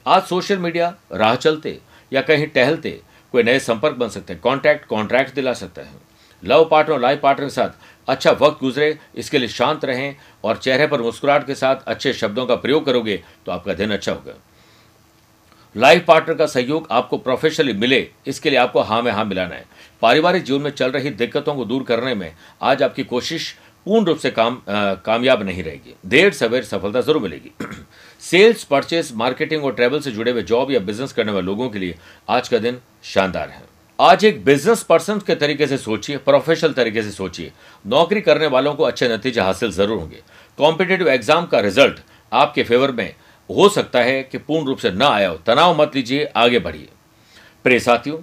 आज 0.06 0.24
सोशल 0.24 0.58
मीडिया, 0.60 0.94
राह 1.14 1.36
चलते 1.38 1.80
या 2.12 2.22
कहीं 2.24 2.48
टहलते, 2.48 3.00
कोई 3.34 3.44
नए 3.44 3.60
संपर्क 3.60 3.96
बन 3.96 4.10
सकते 4.10 4.34
हैं 4.34 4.42
कॉन्टैक्ट 4.42 4.86
कॉन्ट्रैक्ट 4.88 5.36
दिला 5.36 5.54
सकते 5.56 5.82
हैं। 5.82 6.02
लव 6.44 6.68
पार्टनर 6.72 6.94
और 6.94 7.02
लाइफ 7.02 7.20
पार्टनर 7.22 7.46
के 7.46 7.52
साथ 7.52 7.70
अच्छा 8.08 8.32
वक्त 8.34 8.60
गुजरे, 8.60 8.98
इसके 9.16 9.40
लिए 9.40 9.48
शांत 9.50 9.86
रहें 9.86 10.16
और 10.44 10.58
चेहरे 10.58 10.88
पर 10.88 11.02
मुस्कुराहट 11.02 11.48
के 11.48 11.56
साथ 11.56 11.88
अच्छे 11.88 12.14
शब्दों 12.16 12.46
का 12.46 12.56
प्रयोग 12.58 12.86
करोगे 12.86 13.22
तो 13.46 13.52
आपका 13.52 13.74
दिन 13.76 13.92
अच्छा 13.94 14.12
होगा। 14.12 14.34
लाइफ 15.76 16.04
पार्टनर 16.08 16.36
का 16.36 16.46
सहयोग 16.46 16.88
आपको 16.92 17.18
प्रोफेशनली 17.18 17.74
मिले 17.74 18.08
इसके 18.28 18.50
लिए 18.50 18.60
आपको 18.60 18.82
हाँ 18.82 19.02
में 19.02 19.12
हाँ 19.12 19.24
मिलाना 19.26 19.56
है। 19.56 19.66
पारिवारिक 20.02 20.44
जीवन 20.44 20.62
में 20.62 20.72
चल 20.72 20.92
रही 20.92 21.10
दिक्कतों 21.12 21.56
को 21.56 21.66
दूर 21.66 21.84
करने 21.84 22.14
में 22.16 22.32
आज 22.62 22.84
आपकी 22.84 23.04
कोशिश 23.04 23.56
पूर्ण 23.86 24.06
रूप 24.06 24.18
से 24.18 24.30
काम 24.32 24.56
आ, 24.70 24.94
कामयाब 24.96 25.42
नहीं 25.44 25.64
रहेगी। 25.64 25.96
देर 26.06 26.32
सवेर 26.34 26.64
सफलता 26.64 27.02
ज़रूर 27.02 27.22
मिलेगी। 27.22 27.52
सेल्स 28.22 28.64
परचेस 28.64 29.12
मार्केटिंग 29.16 29.66
और 29.66 29.74
ट्रेवल 29.76 30.00
से 30.00 30.12
जुड़े 30.12 30.32
हुए 30.32 30.44
जॉब 30.44 30.72
या 30.72 30.80
बिज़नेस 30.82 31.14
करने 31.14 31.32
वाले 31.32 31.46
लोगों 31.46 31.70
के 31.70 31.80
लिए 31.80 31.96
आज 32.30 32.48
का 32.50 32.58
दिन 32.58 32.80
शानदार 33.06 33.50
है। 33.50 33.62
आज 34.00 34.26
एक 34.26 34.44
बिज़नेस 34.46 34.84
पर्सन 34.84 35.20
के 35.28 35.36
तरीके 35.36 35.68
से 35.68 35.78
सोचिए 35.78 36.18
प्रोफेशनल 36.20 36.74
तरीके 36.74 37.04
से 37.04 37.12
सोचिए। 37.12 37.52
नौकरी 37.86 38.22
करने 38.22 38.48
वालों 38.48 38.74
को 38.76 38.84
अच्छे 38.84 39.10
नतीजे 39.10 39.42
हासिल 39.42 39.72
ज़रूर 39.72 40.00
होंगे। 40.00 40.22
कॉम्पिटेटिव 40.58 41.10
एग्ज़ाम 41.10 41.46
का 41.46 41.60
रिज़ल्ट 41.60 42.00
आपके 42.32 42.64
फेवर 42.64 42.92
में 42.92 43.14
हो 43.50 43.68
सकता 43.70 44.00
है 44.00 44.22
कि 44.24 44.38
पूर्ण 44.38 44.66
रूप 44.68 44.78
से 44.78 44.92
ना 44.92 45.08
आया 45.08 45.30
हो। 45.30 45.38
तनाव 45.38 45.82
मत 45.82 45.96
लीजिए, 45.96 46.26
आगे 46.26 46.60
बढ़िए। 46.60 46.88
प्रिय 47.66 47.80
साथियों, 47.80 48.20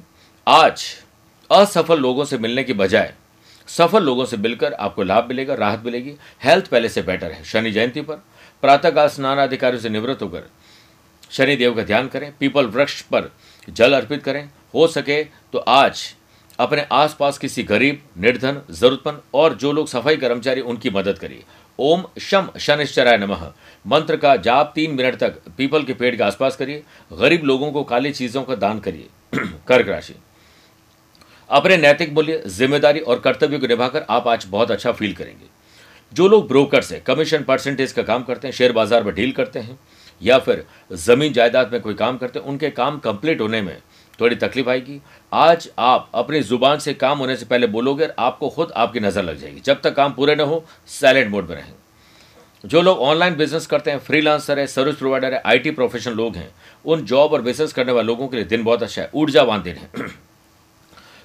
आज 0.47 0.85
असफल 1.50 2.00
लोगों 2.00 2.25
से 2.25 2.38
मिलने 2.38 2.64
की 2.64 2.73
बजाय 2.73 3.12
सफल 3.69 4.02
लोगों 4.02 4.25
से 4.25 4.37
मिलकर 4.37 4.73
आपको 4.73 5.02
लाभ 5.02 5.29
मिलेगा, 5.29 5.55
राहत 5.55 5.83
मिलेगी। 5.85 6.14
हेल्थ 6.45 6.67
पहले 6.67 6.88
से 6.88 7.02
बेटर 7.02 7.33
है। 7.33 7.45
शनि 7.45 7.71
जयंती 7.71 8.00
पर 8.00 8.17
प्रातःकाल 8.62 9.09
स्नान 9.09 9.38
अधिकारियों 9.38 9.83
से 9.83 9.88
निवृत्त 9.88 10.23
होकर 10.23 10.49
शनि 11.31 11.57
देव 11.57 11.75
का 11.75 11.83
ध्यान 11.83 12.09
करें, 12.09 12.33
पीपल 12.41 12.67
वृक्ष 12.67 13.00
पर 13.02 13.31
जल 13.69 13.95
अर्पित 13.95 14.23
करें। 14.23 14.49
हो 14.75 14.87
सके 14.87 15.23
तो 15.25 15.59
आज 15.59 16.02
अपने 16.59 16.87
आसपास 16.93 17.38
किसी 17.38 17.62
गरीब, 17.62 18.02
निर्धन, 18.19 18.61
जरूरतमंद 18.71 19.21
और 19.35 19.55
जो 19.55 19.73
लोग 19.73 19.88
सफ़ाई 19.88 20.17
कर्मचारी, 20.17 20.61
उनकी 20.61 20.91
मदद 20.91 21.19
करिए। 21.19 21.45
ओम 21.83 22.03
शम 22.21 22.49
शनिश्चराय 22.61 23.17
नमः। 23.19 23.41
मंत्र 23.85 24.17
का 24.17 24.35
जाप 24.39 24.71
तीन 24.75 24.95
मिनट 24.95 25.15
तक 25.19 25.39
पीपल 25.57 25.85
के 25.85 25.93
पेड़ 25.93 26.15
के 26.17 26.23
आसपास 26.23 26.57
करिए, 26.57 26.83
गरीब 27.12 27.45
लोगों 27.45 27.71
को 27.73 27.83
काली 27.85 28.12
चीज़ों 28.12 28.43
का 28.43 28.55
दान 28.55 28.81
करिए, 28.81 29.09
कर्क 29.69 29.89
राशि। 29.89 30.15
अपने 31.51 31.77
नैतिक 31.77 32.12
मूल्य, 32.12 32.43
ज़िम्मेदारी 32.49 33.01
और 33.01 33.21
कर्तव्य 33.21 33.59
को 33.59 33.67
निभाकर 33.67 34.05
आप 34.11 34.29
आज 34.29 34.47
बहुत 34.51 34.71
अच्छा 34.71 34.93
फील 34.93 35.12
करेंगे। 35.12 35.47
जो 36.12 36.29
लोग 36.29 36.47
ब्रोकर 36.49 36.83
से 36.83 37.01
कमीशन 37.01 37.43
परसेंटेज 37.43 37.93
का 37.93 38.03
काम 38.03 38.23
करते 38.23 38.49
हैं 38.49 38.55
शेयर 38.55 38.73
बाज़ार 38.73 39.05
में 39.05 39.15
डील 39.15 39.33
करते 39.33 39.59
हैं, 39.59 39.79
या 40.23 40.39
फिर 40.39 40.65
ज़मीन 40.93 41.33
जायदाद 41.33 41.73
में 41.73 41.81
कोई 41.81 41.95
काम 41.95 42.19
करते 42.19 42.39
हैं, 42.39 42.47
उनके 42.47 42.71
काम 42.71 42.99
कंप्लीट 43.01 43.41
होने 43.41 43.62
में 43.62 43.77
थोड़ी 44.23 44.37
तकलीफ़ 44.38 44.69
आएगी। 44.71 45.00
आज 45.33 45.69
आप 45.81 46.11
अपनी 46.14 46.41
ज़ुबान 46.43 46.79
से 46.79 46.95
काम 46.95 47.19
होने 47.19 47.37
से 47.37 47.47
पहले 47.47 47.67
बोलोगे 47.69 48.09
आपको 48.21 48.49
खुद 48.49 48.73
आपकी 48.73 49.00
नज़र 49.00 49.23
लग 49.23 49.38
जाएगी। 49.38 49.61
जब 49.61 49.81
तक 49.81 49.95
काम 49.95 50.12
पूरे 50.12 50.35
न 50.35 50.41
हो 50.43 50.64
साइलेंट 50.91 51.31
मोड 51.31 51.49
में 51.49 51.57
रहेंगे 51.57 51.81
जो 52.64 52.81
लोग 52.83 52.99
ऑनलाइन 53.00 53.35
बिज़नेस 53.37 53.67
करते 53.67 53.91
हैं 53.91 53.99
फ्रीलांसर 53.99 54.59
है 54.59 54.67
सर्विस 54.67 54.97
प्रोवाइडर 54.97 55.33
है 55.35 55.41
आईटी 55.47 55.71
प्रोफेशनल 55.71 56.14
लोग 56.14 56.37
हैं, 56.37 56.49
उन 56.85 57.05
जॉब 57.05 57.33
और 57.33 57.43
बिज़नेस 57.43 57.73
करने 57.73 57.93
वाले 57.93 58.07
लोगों 58.07 58.29
के 58.29 58.37
लिए 58.37 58.45
दिन 58.47 58.64
बहुत 58.64 58.83
अच्छा 58.83 59.02
है, 59.02 59.11
ऊर्जावान 59.14 59.62
दिन 59.62 59.76
है। 59.76 59.91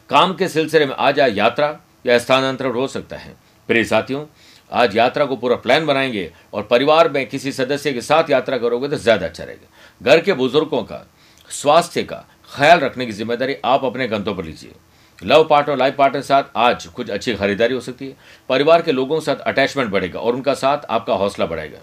काम 0.10 0.34
के 0.36 0.48
सिलसिले 0.48 0.86
में 0.86 0.96
आज 0.96 1.20
यात्रा 1.20 1.68
या 2.06 2.18
स्थानांतरण 2.20 2.74
हो 2.74 2.88
सकता 2.88 3.16
है। 3.16 3.36
प्रिय 3.70 3.84
साथियों, 3.84 4.26
आज 4.72 4.96
यात्रा 4.98 5.26
को 5.26 5.36
पूरा 5.36 5.56
प्लान 5.58 5.86
बनाएँगे 5.86 6.32
और 6.54 6.64
परिवार 6.64 7.10
में 7.10 7.26
किसी 7.30 7.52
सदस्य 7.52 7.94
के 7.94 8.02
साथ 8.02 8.30
यात्रा 8.30 8.58
करोगे 8.58 8.88
तो 8.88 8.98
ज़्यादा 8.98 9.26
अच्छा 9.26 9.44
रहेगा। 9.44 10.12
घर 10.12 10.22
के 10.22 10.34
बुज़ुर्गों 10.34 10.84
का, 10.84 11.06
स्वास्थ्य 11.50 12.04
का 12.04 12.24
ख्याल 12.50 12.80
रखने 12.80 13.06
की 13.06 13.12
ज़िम्मेदारी 13.12 13.56
आप 13.66 13.86
अपने 13.86 14.08
गंतों 14.08 14.34
पर 14.36 14.46
लीजिए। 14.46 14.72
लव 15.20 15.44
पार्टनर 15.50 15.78
लाइफ 15.78 15.96
पार्टनर 15.96 16.20
के 16.20 16.28
साथ 16.28 16.44
आज 16.58 16.86
कुछ 16.88 17.10
अच्छी 17.10 17.34
खरीदारी 17.36 17.74
हो 17.74 17.80
सकती 17.82 18.08
है। 18.08 18.16
परिवार 18.50 18.82
के 18.82 18.92
लोगों 18.92 19.20
के 19.20 19.26
साथ 19.26 19.36
अटैचमेंट 19.48 19.92
बढ़ेगा 19.92 20.20
और 20.20 20.36
उनका 20.36 20.54
साथ 20.56 20.86
आपका 20.90 21.14
हौसला 21.16 21.46
बढ़ेगा 21.46 21.80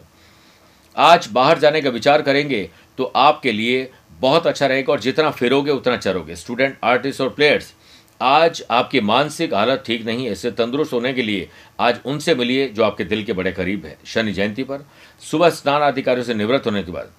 आज 0.97 1.27
बाहर 1.33 1.59
जाने 1.59 1.81
का 1.83 1.91
विचार 1.91 2.23
करेंगे 2.23 2.69
तो 2.99 3.05
आपके 3.17 3.53
लिए 3.53 3.91
बहुत 4.21 4.47
अच्छा 4.47 4.67
रहेगा 4.67 4.93
और 4.93 5.01
जितना 5.01 5.31
फिरोगे, 5.33 5.71
उतना 5.71 5.97
चरोगे। 5.97 6.37
स्टूडेंट 6.37 6.77
आर्टिस्ट 6.85 7.21
और 7.21 7.29
प्लेयर्स 7.31 7.73
आज 8.21 8.63
आपकी 8.71 9.01
मानसिक 9.03 9.55
हालत 9.55 9.83
ठीक 9.87 10.05
नहीं 10.07 10.27
है। 10.27 10.33
इससे 10.33 10.51
तंदुरुस्त 10.53 10.93
होने 10.93 11.13
के 11.13 11.23
लिए 11.23 11.49
आज 11.81 12.01
उनसे 12.07 12.35
मिलिए 12.35 12.69
जो 12.69 12.85
आपके 12.85 13.05
दिल 13.05 13.25
के 13.25 13.33
बड़े 13.33 13.53
करीब 13.53 13.87
है। 13.87 13.97
शनि 14.07 14.33
जयंती 14.33 14.65
पर 14.65 14.85
सुबह 15.23 15.51
स्नान 15.51 15.83
अधिकारियों 15.83 16.25
से 16.25 16.35
निवृत्त 16.35 16.67
होने 16.67 16.83
के 16.83 16.93
बाद 16.93 17.11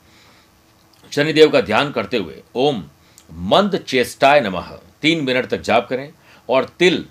शनिदेव 1.12 1.50
का 1.50 1.62
ध्यान 1.62 1.92
करते 1.92 2.18
हुए 2.18 2.42
ओम 2.58 2.84
मंद 3.34 3.78
चेष्टाय 3.78 4.42
नमः। 4.42 4.80
तीन 5.02 5.24
मिनट 5.24 5.46
तक 5.46 5.62
जाप 5.62 5.88
करें 5.90 6.14
और 6.50 6.66
तिल, 6.66 7.06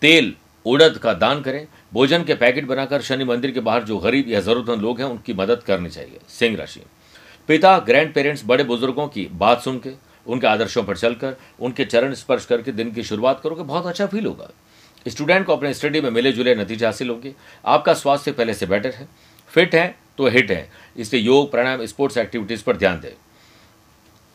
तेल, 0.00 0.34
उड़द 0.66 0.98
का 0.98 1.12
दान 1.12 1.42
करें। 1.42 1.66
भोजन 1.92 2.24
के 2.24 2.34
पैकेट 2.34 2.64
बनाकर 2.64 3.00
शनि 3.00 3.24
मंदिर 3.24 3.50
के 3.50 3.60
बाहर 3.60 3.82
जो 3.84 3.98
गरीब 3.98 4.28
या 4.28 4.40
जरूरतमंद 4.40 4.80
लोग 4.80 4.98
हैं, 4.98 5.06
उनकी 5.06 5.34
मदद 5.34 5.62
करनी 5.62 5.90
चाहिए। 5.90 6.18
सिंह 6.28 6.56
राशि। 6.56 6.80
पिता, 7.48 7.78
ग्रैंड 7.78 8.14
पेरेंट्स, 8.14 8.42
बड़े 8.46 8.64
बुज़ुर्गों 8.64 9.08
की 9.08 9.28
बात 9.32 9.62
सुन 9.62 9.78
के, 9.78 9.90
उनके 10.26 10.46
आदर्शों 10.46 10.84
पर 10.84 10.96
चलकर, 10.96 11.36
उनके 11.60 11.84
चरण 11.84 12.14
स्पर्श 12.14 12.44
करके 12.44 12.72
दिन 12.72 12.92
की 12.92 13.02
शुरुआत 13.02 13.40
करोगे 13.40 13.62
बहुत 13.62 13.86
अच्छा 13.86 14.06
फील 14.06 14.26
होगा। 14.26 14.50
स्टूडेंट 15.08 15.46
को 15.46 15.56
अपने 15.56 15.74
स्टडी 15.74 16.00
में 16.00 16.10
मिले 16.10 16.32
जुले 16.32 16.54
नतीजे 16.54 16.86
हासिल 16.86 17.10
होंगे। 17.10 17.34
आपका 17.66 17.94
स्वास्थ्य 17.94 18.32
पहले 18.32 18.54
से 18.54 18.66
बेटर 18.66 18.90
है। 18.90 19.08
फिट 19.48 19.74
है 19.74 19.96
तो 20.18 20.28
हिट 20.28 20.50
है। 20.50 20.70
इसलिए 20.96 21.22
योग, 21.22 21.50
प्राणायाम 21.50 21.86
स्पोर्ट्स 21.86 22.16
एक्टिविटीज़ 22.16 22.64
पर 22.64 22.76
ध्यान 22.76 23.00
दें। 23.00 23.12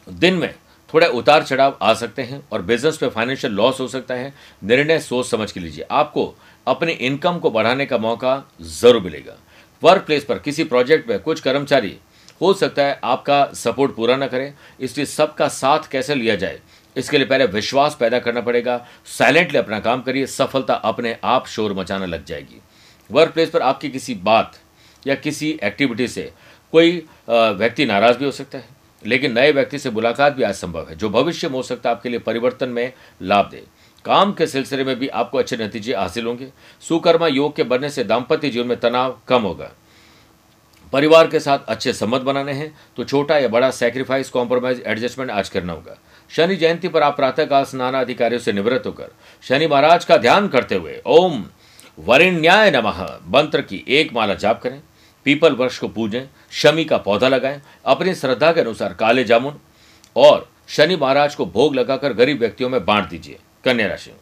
दिन 0.10 0.34
में 0.34 0.56
थोड़े 0.90 1.08
उतार 1.10 1.44
चढ़ाव 1.44 1.78
आ 1.82 1.94
सकते 1.94 2.22
हैं 2.22 2.42
और 2.52 2.62
बिज़नेस 2.62 2.98
पे 2.98 3.08
फाइनेंशियल 3.10 3.54
लॉस 3.54 3.80
हो 3.80 3.88
सकता 3.88 4.14
है। 4.14 4.34
निर्णय 4.64 5.00
सोच 5.00 5.26
समझ 5.26 5.52
के 5.52 5.60
लीजिए। 5.60 5.86
आपको 5.92 6.34
अपने 6.68 6.92
इनकम 6.92 7.40
को 7.40 7.52
बढ़ाने 7.52 7.86
का 7.86 7.98
मौका 7.98 8.44
ज़रूर 8.62 9.02
मिलेगा। 9.02 9.38
वर्क 9.84 10.06
प्लेस 10.06 10.24
पर 10.24 10.40
किसी 10.40 10.64
प्रोजेक्ट 10.64 11.10
में 11.10 11.20
कुछ 11.20 11.40
कर्मचारी, 11.42 11.96
हो 12.42 12.54
सकता 12.54 12.84
है 12.84 13.00
आपका 13.04 13.44
सपोर्ट 13.56 13.96
पूरा 13.96 14.16
ना 14.16 14.28
करें। 14.28 14.54
इसलिए 14.80 15.06
सबका 15.06 15.48
साथ 15.50 15.88
कैसे 15.92 16.16
लिया 16.16 16.36
जाए? 16.36 16.60
इसके 16.96 17.18
लिए 17.18 17.28
पहले 17.28 17.46
विश्वास 17.48 17.98
पैदा 18.00 18.20
करना 18.20 18.42
पड़ेगा। 18.42 18.86
साइलेंटली 19.08 19.58
अपना 19.58 19.80
काम 19.80 20.02
करिए। 20.02 20.26
सफलता 20.28 20.74
अपने 20.74 21.16
आप 21.24 21.48
शोर 21.48 21.74
मचाने 21.74 22.06
लग 22.06 22.26
जाएगी। 22.26 22.62
वर्क 23.10 23.34
प्लेस 23.34 23.50
पर 23.50 23.62
आपकी 23.62 23.90
किसी 23.90 24.16
बात 24.16 24.58
या 25.06 25.16
किसी 25.18 25.50
एक्टिविटी 25.64 26.08
से 26.08 26.32
कोई 26.74 26.92
व्यक्ति 27.30 27.86
नाराज़ 27.86 28.18
भी 28.18 28.26
हो 28.26 28.32
सकता 28.32 28.58
है। 28.58 28.77
लेकिन 29.04 29.32
नए 29.34 29.52
व्यक्ति 29.52 29.80
से 29.80 29.90
मुलाकात 29.92 30.34
भी 30.34 30.44
आज 30.44 30.56
संभव 30.56 30.90
है, 30.90 30.96
जो 30.96 31.10
भविष्य 31.10 31.48
में 31.48 31.56
हो 31.56 31.64
सकता 31.64 31.90
है 31.90 31.96
आपके 31.96 32.10
लिए 32.10 32.20
परिवर्तन 32.20 32.70
में 32.70 32.94
लाभ 33.22 33.50
दे। 33.52 33.64
काम 34.06 34.32
के 34.34 34.48
सिलसिले 34.48 34.84
में 34.84 34.96
भी 35.00 35.08
आपको 35.10 35.38
अच्छे 35.38 35.58
नतीजे 35.58 35.96
हासिल 35.96 36.26
होंगे। 36.26 36.48
सुकर्मा 36.84 37.28
योग 37.28 37.56
के 37.56 37.64
बनने 37.64 37.90
से 37.90 38.04
दाम्पत्य 38.04 38.50
जीवन 38.50 38.68
में 38.68 38.80
तनाव 38.80 39.18
कम 39.28 39.42
होगा। 39.42 39.72
परिवार 40.94 41.28
के 41.28 41.40
साथ 41.40 41.60
अच्छे 41.68 41.94
संबंध 41.94 42.22
बनाने 42.22 42.52
हैं 42.54 42.74
तो 42.98 43.04
छोटा 43.04 43.38
या 43.38 43.48
बड़ा 43.48 43.70
सेक्रीफाइस 43.72 44.30
कॉम्प्रोमाइज 44.30 44.82
एडजस्टमेंट 44.82 45.32
आज 45.32 45.50
करना 45.50 45.74
होगा। 45.74 45.98
शनि 46.32 46.56
जयंती 46.56 46.88
पर 46.88 47.04
आप 47.04 47.16
प्रातःकाल 47.16 47.64
स्नान 47.64 47.94
अधिकारियों 47.94 48.42
से 48.42 48.54
निवृत्त 48.54 48.86
होकर 48.86 49.12
शनि 49.44 49.68
महाराज 49.68 50.06
का 50.06 50.18
ध्यान 50.18 50.48
करते 50.48 50.76
हुए 50.76 51.02
ओम 51.08 51.44
वरिण्याय 51.98 52.72
नमः 52.72 53.02
मंत्र 53.28 53.62
की 53.62 53.84
एक 53.90 54.14
माला 54.14 54.34
जाप 54.36 54.62
करें। 54.62 54.82
पीपल 55.28 55.54
वृक्ष 55.54 55.78
को 55.80 55.88
पूजें, 55.88 56.22
शमी 56.52 56.84
का 56.86 56.98
पौधा 56.98 57.28
लगाएँ, 57.28 57.62
अपनी 57.86 58.14
श्रद्धा 58.16 58.52
के 58.52 58.62
अनुसार 58.62 58.94
काले 58.94 59.24
जामुन 59.24 59.58
और 60.16 60.48
शनि 60.68 60.96
महाराज 60.96 61.36
को 61.36 61.46
भोग 61.46 61.76
लगाकर 61.76 62.14
गरीब 62.14 62.40
व्यक्तियों 62.40 62.70
में 62.70 62.86
बांट 62.86 63.10
दीजिए, 63.10 63.40
कन्या 63.66 63.88
राशि 63.88 64.12
में। 64.12 64.18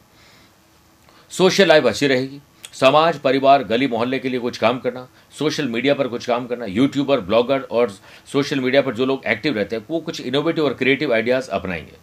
सोशल 1.32 1.68
लाइफ 1.68 1.86
अच्छी 1.86 2.08
रहेगी। 2.08 2.40
समाज, 2.74 3.20
परिवार, 3.20 3.64
गली 3.64 3.88
मोहल्ले 3.88 4.20
के 4.20 4.30
लिए 4.30 4.40
कुछ 4.40 4.58
काम 4.58 4.80
करना, 4.80 5.08
सोशल 5.40 5.68
मीडिया 5.68 5.94
पर 5.94 6.08
कुछ 6.08 6.26
काम 6.26 6.48
करना, 6.48 6.66
यूट्यूबर, 6.66 7.20
ब्लॉगर 7.20 7.62
और 7.62 7.92
सोशल 8.32 8.60
मीडिया 8.60 8.82
पर 8.82 8.96
जो 8.96 9.06
लोग 9.06 9.26
एक्टिव 9.28 9.56
रहते 9.56 9.76
हैं, 9.76 9.86
वो 9.90 10.00
कुछ 10.00 10.22
इनोवेटिव 10.22 10.66
और 10.66 10.74
क्रिएटिव 10.74 11.14
आइडियाज़ 11.14 11.50
अपनाएँगे। 11.50 11.98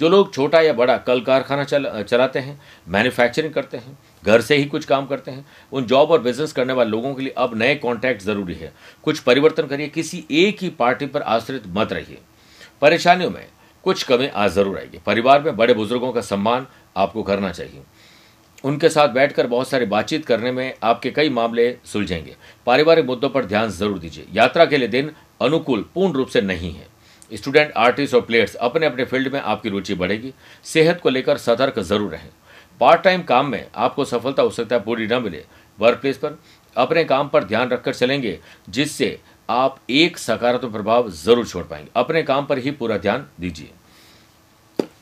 जो 0.00 0.08
लोग 0.08 0.34
छोटा 0.34 0.60
या 0.60 0.72
बड़ा 0.72 0.96
कल 0.98 1.20
कारखाना 1.20 1.64
चल, 1.64 2.02
चलाते 2.02 2.38
हैं 2.38 2.60
मैन्युफैक्चरिंग 2.88 3.52
करते 3.54 3.76
हैं 3.76 3.98
घर 4.26 4.40
से 4.40 4.56
ही 4.56 4.64
कुछ 4.64 4.84
काम 4.84 5.06
करते 5.06 5.30
हैं। 5.30 5.44
उन 5.72 5.84
जॉब 5.84 6.10
और 6.10 6.20
बिज़नेस 6.22 6.52
करने 6.52 6.72
वाले 6.72 6.90
लोगों 6.90 7.14
के 7.14 7.22
लिए 7.22 7.34
अब 7.38 7.54
नए 7.54 7.74
कॉन्टैक्ट 7.76 8.22
ज़रूरी 8.22 8.54
है। 8.54 8.72
कुछ 9.04 9.18
परिवर्तन 9.20 9.66
करिए, 9.66 9.88
किसी 9.88 10.24
एक 10.32 10.62
ही 10.62 10.68
पार्टी 10.70 11.06
पर 11.06 11.22
आश्रित 11.22 11.62
मत 11.68 11.92
रहिए। 11.92 12.18
परेशानियों 12.82 13.30
में 13.30 13.46
कुछ 13.84 14.02
कमी 14.02 14.26
आज 14.26 14.50
ज़रूर 14.50 14.78
आएगी। 14.78 14.98
परिवार 15.06 15.42
में 15.42 15.56
बड़े 15.56 15.74
बुज़ुर्गों 15.74 16.12
का 16.12 16.20
सम्मान 16.22 16.66
आपको 16.96 17.22
करना 17.22 17.50
चाहिए। 17.50 17.82
उनके 18.64 18.88
साथ 18.88 19.08
बैठकर 19.08 19.46
बहुत 19.46 19.68
सारी 19.68 19.86
बातचीत 19.86 20.24
करने 20.26 20.52
में 20.52 20.74
आपके 20.82 21.10
कई 21.10 21.30
मामले 21.30 21.76
सुलझेंगे। 21.84 22.34
पारिवारिक 22.66 23.04
मुद्दों 23.04 23.28
पर 23.30 23.44
ध्यान 23.44 23.70
ज़रूर 23.70 23.98
दीजिए। 23.98 24.26
यात्रा 24.32 24.64
के 24.64 24.76
लिए 24.76 24.88
दिन 24.88 25.10
अनुकूल, 25.42 25.84
पूर्ण 25.94 26.12
रूप 26.12 26.28
से 26.28 26.40
नहीं 26.40 26.72
है। 26.72 26.86
स्टूडेंट, 27.32 27.72
आर्टिस्ट 27.72 28.14
और 28.14 28.20
प्लेयर्स 28.20 28.54
अपने 28.56 28.86
अपने 28.86 29.04
फ़ील्ड 29.04 29.32
में 29.32 29.40
आपकी 29.40 29.68
रुचि 29.68 29.94
बढ़ेगी। 29.94 30.32
सेहत 30.64 31.00
को 31.00 31.10
लेकर 31.10 31.38
सतर्क 31.38 31.78
ज़रूर 31.80 32.10
रहें। 32.10 32.28
पार्ट 32.80 33.02
टाइम 33.02 33.22
काम 33.22 33.46
में 33.46 33.66
आपको 33.74 34.04
सफलता 34.04 34.42
हो 34.42 34.50
सकता 34.50 34.76
है 34.76 34.82
पूरी 34.82 35.06
न 35.06 35.22
मिले। 35.22 35.44
वर्क 35.78 35.98
प्लेस 35.98 36.18
पर 36.18 36.38
अपने 36.76 37.04
काम 37.04 37.28
पर 37.28 37.44
ध्यान 37.44 37.68
रखकर 37.68 37.94
चलेंगे, 37.94 38.38
जिससे 38.68 39.18
आप 39.48 39.78
एक 39.90 40.18
सकारात्मक 40.18 40.72
प्रभाव 40.72 41.10
ज़रूर 41.10 41.46
छोड़ 41.46 41.64
पाएँगे। 41.64 41.90
अपने 41.96 42.22
काम 42.22 42.46
पर 42.46 42.58
ही 42.58 42.70
पूरा 42.70 42.96
ध्यान 42.98 43.26
दीजिए। 43.40 43.70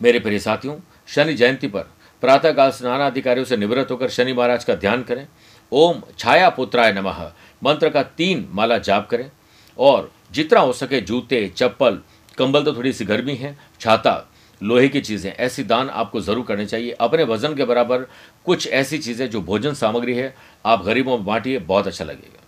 मेरे 0.02 0.18
प्रिय 0.18 0.38
साथियों, 0.38 0.76
शनि 1.06 1.34
जयंती 1.34 1.68
पर 1.68 1.90
प्रातःकाल 2.22 2.70
स्नानाधिकारियों 2.70 3.44
से 3.44 3.56
निवृत्त 3.56 3.90
होकर 3.90 4.08
शनि 4.08 4.32
महाराज 4.32 4.64
का 4.64 4.74
ध्यान 4.74 5.02
करें। 5.02 5.26
ओम 5.72 6.02
छाया 6.18 6.48
पुत्राय 6.50 6.92
नमः। 6.92 7.22
मंत्र 7.62 7.88
का 7.90 8.02
तीन 8.02 8.48
माला 8.52 8.78
जाप 8.78 9.08
करें। 9.10 9.30
और 9.78 10.10
जितना 10.32 10.60
हो 10.60 10.72
सके 10.72 11.00
जूते, 11.00 11.46
चप्पल, 11.56 12.00
कंबल 12.38 12.64
तो 12.64 12.74
थोड़ी 12.74 12.92
सी 12.92 13.04
गर्मी 13.04 13.34
है, 13.34 13.56
छाता 13.80 14.31
लोहे 14.62 14.88
की 14.88 15.00
चीज़ें, 15.00 15.32
ऐसी 15.32 15.62
दान 15.64 15.88
आपको 15.90 16.20
ज़रूर 16.20 16.44
करनी 16.44 16.66
चाहिए। 16.66 16.90
अपने 16.90 17.24
वज़न 17.24 17.54
के 17.54 17.64
बराबर 17.64 18.06
कुछ 18.46 18.66
ऐसी 18.66 18.98
चीज़ें 18.98 19.28
जो 19.30 19.40
भोजन 19.40 19.74
सामग्री 19.74 20.14
है, 20.14 20.34
आप 20.66 20.84
गरीबों 20.84 21.16
में 21.16 21.26
बांटिए, 21.26 21.58
बहुत 21.58 21.86
अच्छा 21.86 22.04
लगेगा। 22.04 22.40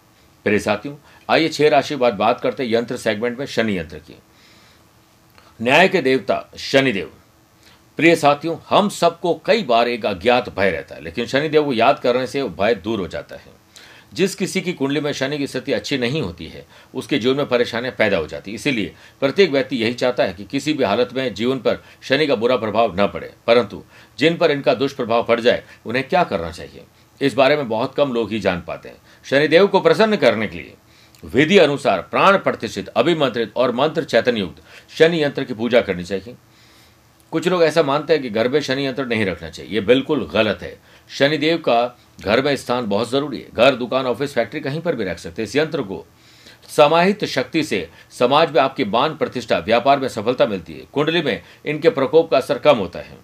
मेरे 0.47 0.59
साथियों, 0.59 0.95
आइए 1.29 1.49
छह 1.49 1.69
राशि 1.69 1.97
बाद 1.97 2.15
बात 2.15 2.41
करते 2.41 2.65
यंत्र 2.65 2.97
सेगमेंट 2.97 3.39
में, 3.39 3.47
शनि 3.47 3.79
यंत्र 3.79 3.99
की। 3.99 4.17
न्याय 5.61 5.89
के 5.89 6.01
देवता, 6.03 6.49
शनिदेव। 6.59 7.11
प्रिय 7.99 8.17
साथियों, 8.17 8.57
हम 8.69 8.89
सबको 8.89 9.35
कई 9.47 9.63
बार 9.63 9.89
एक 9.89 10.07
अज्ञात 10.07 10.49
भय 10.49 10.71
रहता 10.71 10.95
है, 10.95 11.03
लेकिन 11.03 11.27
शनिदेव 11.27 11.65
को 11.65 11.73
याद 11.73 11.99
करने 11.99 12.27
से 12.27 12.43
वो 12.43 12.49
भय 12.63 12.75
दूर 12.75 13.01
हो 13.01 13.07
जाता 13.09 13.37
है। 13.37 13.64
जिस 14.15 14.35
किसी 14.35 14.61
की 14.61 14.73
कुंडली 14.73 15.01
में 15.01 15.13
शनि 15.13 15.39
की 15.39 15.47
स्थिति 15.47 15.73
अच्छी 15.73 15.99
नहीं 15.99 16.23
होती 16.23 16.47
है, 16.47 16.67
उसके 16.95 17.19
जीवन 17.19 17.37
में 17.37 17.47
परेशानियाँ 17.47 17.95
पैदा 17.99 18.17
हो 18.17 18.27
जाती 18.27 18.53
इसीलिए 18.53 18.93
प्रत्येक 19.21 19.51
व्यक्ति 19.51 19.77
यही 19.77 19.95
चाहता 19.95 20.25
है 20.25 20.35
कि 20.35 20.45
किसी 20.45 20.73
भी 20.73 20.85
हालत 20.85 21.11
में 21.13 21.35
जीवन 21.35 21.59
पर 21.59 21.85
शनि 22.03 22.27
का 22.27 22.35
बुरा 22.35 22.57
प्रभाव 22.57 23.01
न 23.01 23.07
पड़े। 23.07 23.33
परंतु 23.47 23.83
जिन 24.19 24.37
पर 24.37 24.51
इनका 24.51 24.75
दुष्प्रभाव 24.75 25.23
पड़ 25.23 25.41
जाए, 25.41 25.65
उन्हें 25.87 26.09
क्या 26.09 26.25
करना 26.25 26.51
चाहिए? 26.51 26.85
इस 27.21 27.35
बारे 27.35 27.57
में 27.57 27.69
बहुत 27.69 27.95
कम 27.95 28.13
लोग 28.13 28.31
ही 28.31 28.41
जान 28.41 28.63
पाते 28.67 28.89
हैं। 28.89 28.97
शनिदेव 29.25 29.67
को 29.67 29.81
प्रसन्न 29.81 30.17
करने 30.17 30.47
के 30.47 30.57
लिए 30.57 30.75
विधि 31.25 31.59
अनुसार 31.59 32.03
प्राण 32.03 32.39
प्रतिष्ठित, 32.39 32.89
अभिमंत्रित 32.89 33.53
और 33.57 33.73
मंत्र 33.73 34.05
चैतन्य 34.05 34.41
युक्त 34.41 34.63
शनि 34.99 35.23
यंत्र 35.23 35.45
की 35.45 35.55
पूजा 35.55 35.81
करनी 35.81 36.05
चाहिए। 36.05 36.35
कुछ 37.31 37.49
लोग 37.49 37.65
ऐसा 37.65 37.83
मानते 37.83 38.13
हैं 38.13 38.23
कि 38.23 38.31
घर 38.31 38.49
में 38.49 38.61
शनि 38.61 38.87
यंत्र 38.87 39.07
नहीं 39.07 39.25
रखना 39.25 39.51
चाहिए। 39.51 39.73
ये 39.73 39.81
बिल्कुल 39.81 40.31
गलत 40.33 40.59
है। 40.63 40.79
शनिदेव 41.11 41.59
का 41.59 41.99
घर 42.19 42.43
में 42.43 42.55
स्थान 42.57 42.87
बहुत 42.87 43.11
ज़रूरी 43.11 43.39
है। 43.39 43.49
घर, 43.55 43.75
दुकान, 43.75 44.07
ऑफ़िस, 44.07 44.35
फैक्ट्री 44.35 44.61
कहीं 44.61 44.81
पर 44.81 44.97
भी 44.97 45.05
रख 45.05 45.19
सकते 45.19 45.43
हैं। 45.43 45.49
इस 45.49 45.57
यंत्र 45.57 45.83
को 45.83 46.05
समाहित 46.69 47.25
शक्ति 47.25 47.63
से 47.63 47.89
समाज 48.11 48.51
में 48.51 48.61
आपकी 48.61 48.85
मान 48.85 49.17
प्रतिष्ठा, 49.17 49.59
व्यापार 49.59 50.01
में 50.01 50.09
सफलता 50.09 50.47
मिलती 50.47 50.73
है। 50.73 50.87
कुंडली 50.93 51.23
में 51.23 51.43
इनके 51.67 51.91
प्रकोप 51.91 52.31
का 52.31 52.37
असर 52.37 52.59
कम 52.59 52.77
होता 52.77 52.99
है। 52.99 53.19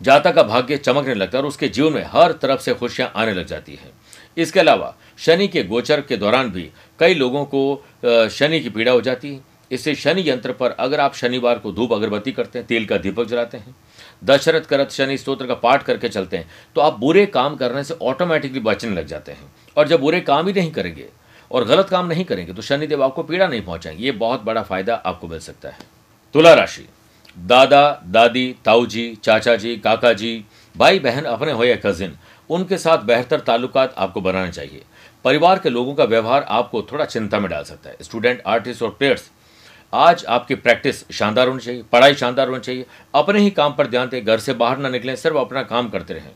जाता 0.00 0.30
का 0.30 0.42
भाग्य 0.42 0.76
चमकने 0.76 1.14
लगता 1.14 1.38
है 1.38 1.42
और 1.42 1.48
उसके 1.48 1.68
जीवन 1.68 1.92
में 1.92 2.04
हर 2.06 2.32
तरफ़ 2.32 2.60
से 2.60 2.74
खुशियाँ 2.74 3.10
आने 3.16 3.32
लग 3.34 3.46
जाती 3.46 3.74
हैं। 3.74 3.90
इसके 4.36 4.60
अलावा 4.60 4.94
शनि 5.18 5.48
के 5.48 5.62
गोचर 5.64 6.00
के 6.00 6.16
दौरान 6.16 6.50
भी 6.50 6.68
कई 7.00 7.14
लोगों 7.14 7.44
को 7.44 8.28
शनि 8.30 8.60
की 8.60 8.70
पीड़ा 8.70 8.92
हो 8.92 9.00
जाती 9.00 9.34
है। 9.34 9.40
इससे 9.70 9.94
शनि 9.94 10.28
यंत्र 10.28 10.52
पर 10.52 10.70
अगर 10.70 11.00
आप 11.00 11.14
शनिवार 11.14 11.58
को 11.58 11.72
धूप, 11.72 11.92
अगरबत्ती 11.92 12.32
करते 12.32 12.58
हैं, 12.58 12.66
तेल 12.68 12.86
का 12.86 12.96
दीपक 12.96 13.24
जलाते 13.24 13.58
हैं 13.58 13.74
दशरथ 14.22 14.60
करत 14.60 14.90
शनि 14.90 15.16
स्त्रोत्र 15.18 15.46
का 15.46 15.54
पाठ 15.54 15.82
करके 15.82 16.08
चलते 16.08 16.36
हैं 16.36 16.50
तो 16.76 16.80
आप 16.80 16.98
बुरे 16.98 17.24
काम 17.28 17.56
करने 17.56 17.84
से 17.84 17.94
ऑटोमेटिकली 18.02 18.60
बचने 18.60 18.94
लग 18.94 19.06
जाते 19.06 19.32
हैं। 19.32 19.52
और 19.76 19.88
जब 19.88 20.00
बुरे 20.00 20.20
काम 20.20 20.46
ही 20.46 20.52
नहीं 20.52 20.70
करेंगे 20.72 21.08
और 21.50 21.64
गलत 21.64 21.88
काम 21.88 22.06
नहीं 22.06 22.24
करेंगे 22.24 22.52
तो 22.52 22.62
शनिदेव 22.62 23.04
आपको 23.04 23.22
पीड़ा 23.22 23.46
नहीं 23.46 23.62
पहुंचाएँगे। 23.62 24.04
ये 24.04 24.12
बहुत 24.12 24.42
बड़ा 24.42 24.62
फ़ायदा 24.62 24.94
आपको 24.96 25.28
मिल 25.28 25.38
सकता 25.40 25.68
है। 25.68 25.78
तुला 26.34 26.54
राशि। 26.54 26.86
दादा, 27.36 28.02
दादी 28.06 28.54
ताऊ 28.64 28.86
जी 28.86 29.14
चाचा 29.24 29.56
जी 29.56 29.76
काका 29.76 30.12
जी 30.12 30.44
भाई 30.76 30.98
बहन 30.98 31.24
अपने 31.24 31.52
हो 31.52 31.64
या 31.64 31.76
कजिन 31.76 32.16
उनके 32.50 32.78
साथ 32.78 32.98
बेहतर 32.98 33.40
ताल्लुकात 33.40 33.94
आपको 33.98 34.20
बनाना 34.20 34.50
चाहिए। 34.50 34.82
परिवार 35.24 35.58
के 35.58 35.70
लोगों 35.70 35.94
का 35.94 36.04
व्यवहार 36.04 36.46
आपको 36.48 36.82
थोड़ा 36.82 37.04
चिंता 37.04 37.38
में 37.40 37.50
डाल 37.50 37.64
सकता 37.64 37.90
है। 37.90 37.96
स्टूडेंट 38.02 38.42
आर्टिस्ट 38.46 38.82
और 38.82 38.90
प्लेयर्स 38.90 39.30
आज 39.94 40.24
आपकी 40.24 40.54
प्रैक्टिस 40.54 41.10
शानदार 41.12 41.48
होनी 41.48 41.60
चाहिए, 41.60 41.82
पढ़ाई 41.82 42.14
शानदार 42.14 42.48
होनी 42.48 42.60
चाहिए। 42.60 42.86
अपने 43.14 43.40
ही 43.40 43.50
काम 43.50 43.74
पर 43.74 43.86
ध्यान 43.86 44.08
दें, 44.08 44.24
घर 44.24 44.38
से 44.38 44.52
बाहर 44.52 44.78
ना 44.78 44.88
निकलें, 44.88 45.16
सिर्फ़ 45.16 45.36
अपना 45.36 45.62
काम 45.62 45.88
करते 45.88 46.14
रहें। 46.14 46.30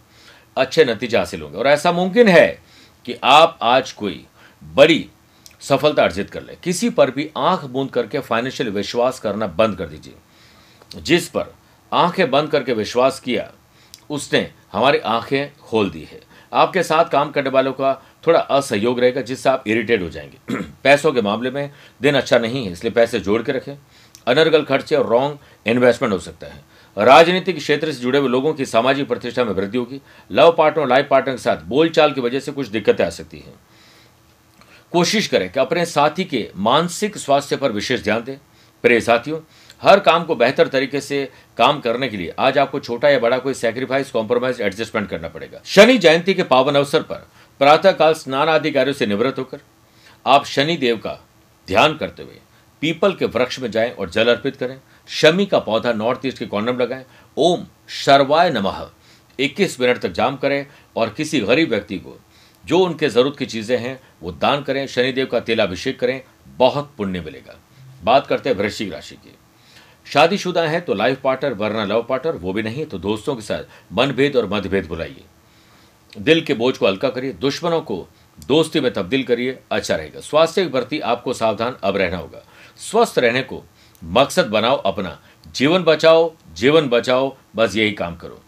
अच्छे 0.57 0.85
नतीजे 0.85 1.19
हासिल 1.19 1.43
होंगे। 1.43 1.59
और 1.59 1.67
ऐसा 1.67 1.93
मुमकिन 1.93 2.29
है 2.29 2.63
कि 3.05 3.17
आप 3.25 3.59
आज 3.63 3.93
कोई 3.93 4.27
बड़ी 4.65 5.11
सफलता 5.61 6.03
अर्जित 6.03 6.31
कर 6.31 6.43
लें। 6.43 6.57
किसी 6.65 6.91
पर 6.91 7.11
भी 7.11 7.31
आँख 7.37 7.65
बूंद 7.65 7.91
करके 7.91 8.19
फाइनेंशियल 8.19 8.71
विश्वास 8.71 9.21
करना 9.21 9.47
बंद 9.47 9.77
कर 9.77 9.87
दीजिए। 9.87 10.15
जिस 10.97 11.29
पर 11.29 11.55
आँखें 11.93 12.31
बंद 12.31 12.51
करके 12.51 12.73
विश्वास 12.73 13.21
किया, 13.21 13.53
उसने 14.11 14.53
हमारी 14.73 14.99
आँखें 14.99 15.57
खोल 15.63 15.91
दी 15.91 16.05
है। 16.05 16.21
आपके 16.53 16.83
साथ 16.83 17.05
काम 17.05 17.31
करने 17.31 17.51
वालों 17.51 17.73
का 17.73 18.03
थोड़ा 18.27 18.41
असहयोग 18.41 19.01
रहेगा, 19.01 19.21
जिससे 19.21 19.49
आप 19.49 19.65
इरिटेट 19.67 20.03
हो 20.03 20.09
जाएँगे। 20.09 20.57
पैसों 20.85 21.13
के 21.13 21.23
मामले 21.23 21.51
में 21.51 21.71
दिन 22.03 22.15
अच्छा 22.15 22.39
नहीं 22.39 22.67
है, 22.67 22.73
इसलिए 22.73 22.93
पैसे 22.93 23.21
जोड़ 23.21 23.43
के 23.43 23.53
रखें। 23.53 23.79
अनर्गल 24.27 24.63
खर्चे 24.63 24.97
और 24.97 25.07
रॉन्ग 25.07 25.39
इन्वेस्टमेंट 25.67 26.15
हो 26.15 26.19
सकता 26.19 26.47
है। 26.47 26.73
राजनीतिक 26.99 27.57
क्षेत्र 27.57 27.93
से 27.93 28.01
जुड़े 28.01 28.19
हुए 28.19 28.29
लोगों 28.29 28.55
की 28.55 28.67
सामाजिक 28.67 29.09
प्रतिष्ठा 29.09 29.45
में 29.45 29.53
वृद्धि 29.53 29.79
होगी। 29.79 30.01
लव 30.33 30.55
पार्टनर 30.59 30.87
लाइफ 30.87 31.09
पार्टनर 31.11 31.35
के 31.35 31.43
साथ 31.43 31.57
बोलचाल 31.57 32.13
की 32.13 32.21
वजह 32.21 32.41
से 32.41 32.53
कुछ 32.53 32.69
दिक्कतें 32.69 33.07
आ 33.07 33.11
सकती 33.11 33.39
हैं। 33.39 33.55
कोशिश 34.93 35.27
करें 35.27 35.53
कि 35.53 35.61
अपने 35.61 35.87
साथी 35.87 36.25
के 36.25 36.51
मानसिक 36.57 37.19
स्वास्थ्य 37.19 37.57
पर 37.57 37.73
विशेष 37.73 38.03
ध्यान 38.03 38.25
दें। 38.25 38.37
प्रिय 38.83 39.01
साथियों, 39.01 39.41
हर 39.83 40.01
काम 40.01 40.25
को 40.25 40.35
बेहतर 40.35 40.69
तरीके 40.69 41.01
से 41.01 41.29
काम 41.59 41.81
करने 41.81 42.09
के 42.09 42.17
लिए 42.17 42.35
आज 42.39 42.59
आपको 42.59 42.81
छोटा 42.81 43.09
या 43.09 43.19
बड़ा 43.19 43.39
कोई 43.39 43.55
सेक्रीफाइस 43.55 44.11
कॉम्प्रोमाइज 44.11 44.61
एडजस्टमेंट 44.61 45.09
करना 45.09 45.29
पड़ेगा। 45.29 45.61
शनि 45.65 45.99
जयंती 45.99 46.35
के 46.35 46.43
पावन 46.43 46.75
अवसर 46.75 47.03
पर 47.03 47.29
प्रातःकाल 47.63 48.15
स्नान 48.15 48.49
आदि 48.49 48.71
कार्यों 48.71 48.95
से 48.95 49.07
निवृत्त 49.07 49.39
होकर 49.39 49.59
आप 50.27 50.45
शनि 50.45 50.77
देव 50.77 50.97
का 50.97 51.13
ध्यान 51.69 51.97
करते 51.97 52.23
हुए 52.23 52.39
पीपल 52.83 53.13
के 53.13 53.25
वृक्ष 53.25 53.59
में 53.61 53.71
जाएँ 53.71 53.91
और 53.91 54.11
जल 54.11 54.29
अर्पित 54.29 54.57
करें। 54.57 54.81
शमी 55.09 55.47
का 55.47 55.59
पौधा 55.59 55.93
नॉर्थ 55.93 56.27
ईस्ट 56.27 56.39
के 56.39 56.47
कॉर्नर 56.47 56.73
में 56.73 56.85
लगाएँ। 56.85 57.05
ओम 57.37 57.67
शर्वाय 57.89 58.51
नमः। 58.51 58.91
21 59.39 59.81
मिनट 59.81 59.99
तक 59.99 60.13
जाम 60.13 60.37
करें 60.37 60.67
और 60.97 61.11
किसी 61.11 61.41
गरीब 61.41 61.69
व्यक्ति 61.71 61.99
को 61.99 62.19
जो 62.65 62.79
उनके 62.79 63.09
ज़रूरत 63.09 63.37
की 63.39 63.47
चीज़ें 63.47 63.79
हैं, 63.79 64.01
वो 64.23 64.33
दान 64.33 64.63
करें। 64.63 64.87
शनिदेव 64.87 65.27
का 65.27 65.41
तेलाभिषेक 65.41 66.01
करें। 66.01 66.21
बहुत 66.59 66.93
पुण्य 66.97 67.21
मिलेगा। 67.21 67.59
बात 68.05 68.27
करते 68.27 68.51
हैं 68.51 68.57
वृश्चिक 68.57 68.93
राशि 68.93 69.15
की। 69.15 69.35
शादीशुदा 70.07 70.63
है 70.63 70.81
तो 70.81 70.95
लाइफ 70.95 71.21
पार्टनर 71.21 71.53
वरना 71.53 71.85
लव 71.85 72.03
पार्टनर 72.03 72.33
वो 72.33 72.53
भी 72.53 72.63
नहीं। 72.63 72.87
तो 72.87 72.99
दोस्तों 72.99 73.37
के 73.37 73.43
साथ 73.43 73.65
मनभेद 73.93 74.37
और 74.37 74.49
मतभेद 74.51 74.87
बुलाइए। 74.87 75.25
दिल 76.13 76.41
के 76.41 76.55
बोझ 76.55 76.77
को 76.79 76.87
हल्का 76.87 77.09
करिए, 77.09 77.33
दुश्मनों 77.33 77.81
को 77.81 78.07
दोस्ती 78.39 78.81
में 78.81 78.93
तब्दील 78.93 79.23
करिए 79.25 79.59
अच्छा 79.71 79.95
रहेगा। 79.97 80.21
स्वास्थ्य 80.21 80.65
के 80.65 80.71
प्रति 80.71 80.99
आपको 81.01 81.33
सावधान 81.33 81.77
अब 81.83 81.97
रहना 81.97 82.17
होगा। 82.17 82.43
स्वस्थ 82.81 83.19
रहने 83.19 83.43
को 83.43 83.63
मकसद 84.03 84.47
बनाओ 84.47 84.77
अपना। 84.77 85.19
जीवन 85.55 85.83
बचाओ 85.83 86.33
जीवन 86.55 86.89
बचाओ, 86.89 87.37
बस 87.57 87.77
यही 87.77 87.93
काम 87.93 88.17
करो। 88.17 88.41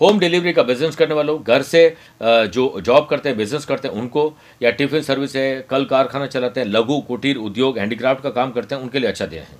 होम 0.00 0.18
डिलीवरी 0.18 0.52
का 0.52 0.62
बिज़नेस 0.62 0.96
करने 0.96 1.14
वालों, 1.14 1.38
घर 1.42 1.62
से 1.62 1.96
जो 2.22 2.80
जॉब 2.80 3.06
करते 3.06 3.28
हैं, 3.28 3.38
बिज़नेस 3.38 3.64
करते 3.64 3.88
हैं, 3.88 3.94
उनको, 3.94 4.32
या 4.62 4.70
टिफ़िन 4.70 5.02
सर्विस 5.02 5.34
है, 5.36 5.60
कल 5.70 5.84
कारखाना 5.84 6.26
चलाते 6.26 6.60
हैं, 6.60 6.66
लघु, 6.66 7.00
कुटीर, 7.00 7.36
उद्योग, 7.38 7.78
हैंडीक्राफ्ट 7.78 8.22
का 8.22 8.30
काम 8.30 8.50
करते 8.52 8.74
हैं, 8.74 8.82
उनके 8.82 8.98
लिए 8.98 9.08
अच्छा 9.08 9.26
दिन 9.26 9.38
है। 9.40 9.56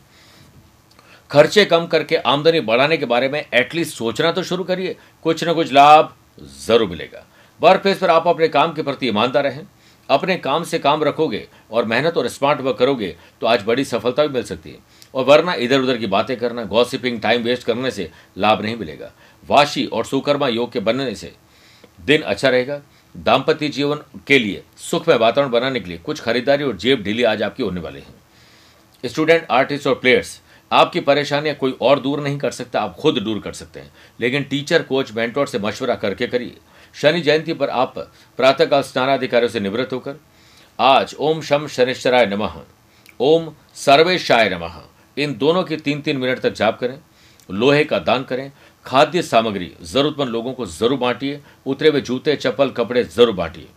खर्चे 1.30 1.64
कम 1.64 1.86
करके 1.86 2.16
आमदनी 2.16 2.60
बढ़ाने 2.60 2.96
के 2.96 3.06
बारे 3.06 3.28
में 3.28 3.44
एटलीस्ट 3.44 3.96
सोचना 3.96 4.30
तो 4.32 4.42
शुरू 4.42 4.64
करिए। 4.64 4.96
कुछ 5.24 5.44
ना 5.44 5.52
कुछ 5.52 5.72
लाभ 5.72 6.14
ज़रूर 6.66 6.88
मिलेगा। 6.88 7.24
वर्क 7.60 7.80
प्लेस 7.82 7.98
पर 7.98 8.10
आप 8.10 8.26
अपने 8.28 8.48
काम 8.48 8.72
के 8.72 8.82
प्रति 8.82 9.08
ईमानदार 9.08 9.44
रहें। 9.44 9.66
अपने 10.08 10.36
काम 10.36 10.64
से 10.64 10.78
काम 10.78 11.02
रखोगे 11.04 11.46
और 11.70 11.84
मेहनत 11.84 12.16
और 12.16 12.28
स्मार्ट 12.28 12.60
वर्क 12.60 12.76
करोगे 12.78 13.16
तो 13.40 13.46
आज 13.46 13.62
बड़ी 13.62 13.84
सफलता 13.84 14.26
भी 14.26 14.34
मिल 14.34 14.42
सकती 14.42 14.70
है। 14.70 14.78
और 15.14 15.24
वरना 15.24 15.54
इधर 15.54 15.80
उधर 15.80 15.96
की 15.96 16.06
बातें 16.06 16.36
करना 16.36 16.64
गॉसिपिंग 16.64 17.20
टाइम 17.20 17.42
वेस्ट 17.42 17.66
करने 17.66 17.90
से 17.90 18.10
लाभ 18.38 18.62
नहीं 18.62 18.76
मिलेगा। 18.76 19.10
वाशी 19.48 19.84
और 19.86 20.04
सुकर्मा 20.04 20.48
योग 20.48 20.72
के 20.72 20.80
बनने 20.80 21.14
से 21.14 21.32
दिन 22.00 22.22
अच्छा 22.22 22.48
रहेगा। 22.48 22.80
दाम्पत्य 23.14 23.68
जीवन 23.68 24.00
के 24.26 24.38
लिए, 24.38 24.62
सुखमय 24.78 25.16
वातावरण 25.16 25.50
बनाने 25.50 25.80
के 25.80 25.88
लिए 25.88 25.98
कुछ 25.98 26.20
खरीदारी 26.20 26.64
और 26.64 26.76
जेब 26.76 27.02
ढीली 27.02 27.22
आज 27.22 27.42
आपकी 27.42 27.62
होने 27.62 27.80
वाले 27.80 27.98
हैं। 27.98 28.14
स्टूडेंट 29.04 29.46
आर्टिस्ट 29.50 29.86
और 29.86 29.94
प्लेयर्स 29.94 30.40
आपकी 30.70 31.00
परेशानियाँ 31.00 31.54
कोई 31.56 31.76
और 31.80 32.00
दूर 32.00 32.20
नहीं 32.20 32.38
कर 32.38 32.50
सकता, 32.50 32.80
आप 32.80 32.96
खुद 32.96 33.18
दूर 33.18 33.38
कर 33.40 33.52
सकते 33.52 33.80
हैं। 33.80 33.92
लेकिन 34.20 34.42
टीचर 34.42 34.82
कोच 34.82 35.12
मेंटोर 35.12 35.46
से 35.46 35.58
मशवरा 35.58 35.94
करके 35.94 36.26
करिए। 36.26 36.56
शनि 36.94 37.20
जयंती 37.20 37.52
पर 37.52 37.70
आप 37.70 37.98
प्रातःकाल 38.38 38.82
स्नानाधिकारियों 38.82 39.50
से 39.50 39.60
निवृत्त 39.60 39.92
होकर 39.92 40.16
आज 40.78 41.14
ओम 41.18 41.40
शम 41.42 41.66
शनिश्चराय 41.66 42.26
नमः, 42.26 42.60
ओम 43.20 43.52
सर्वेशाय 43.76 44.48
नमः, 44.50 44.80
इन 45.16 45.36
दोनों 45.38 45.62
की 45.64 45.76
तीन 45.78 46.00
तीन 46.00 46.16
मिनट 46.16 46.38
तक 46.38 46.52
जाप 46.52 46.78
करें, 46.78 46.98
लोहे 47.48 47.84
का 47.84 47.98
दान 47.98 48.24
करें, 48.24 48.50
खाद्य 48.86 49.22
सामग्री 49.22 49.72
जरूरतमंद 49.82 50.28
लोगों 50.28 50.52
को 50.52 50.66
ज़रूर 50.66 50.98
बांटिए, 50.98 51.40
उतरे 51.66 51.88
हुए 51.88 52.00
जूते, 52.00 52.36
चप्पल, 52.36 52.70
कपड़े 52.70 53.04
ज़रूर 53.04 53.34
बांटिए। 53.34 53.68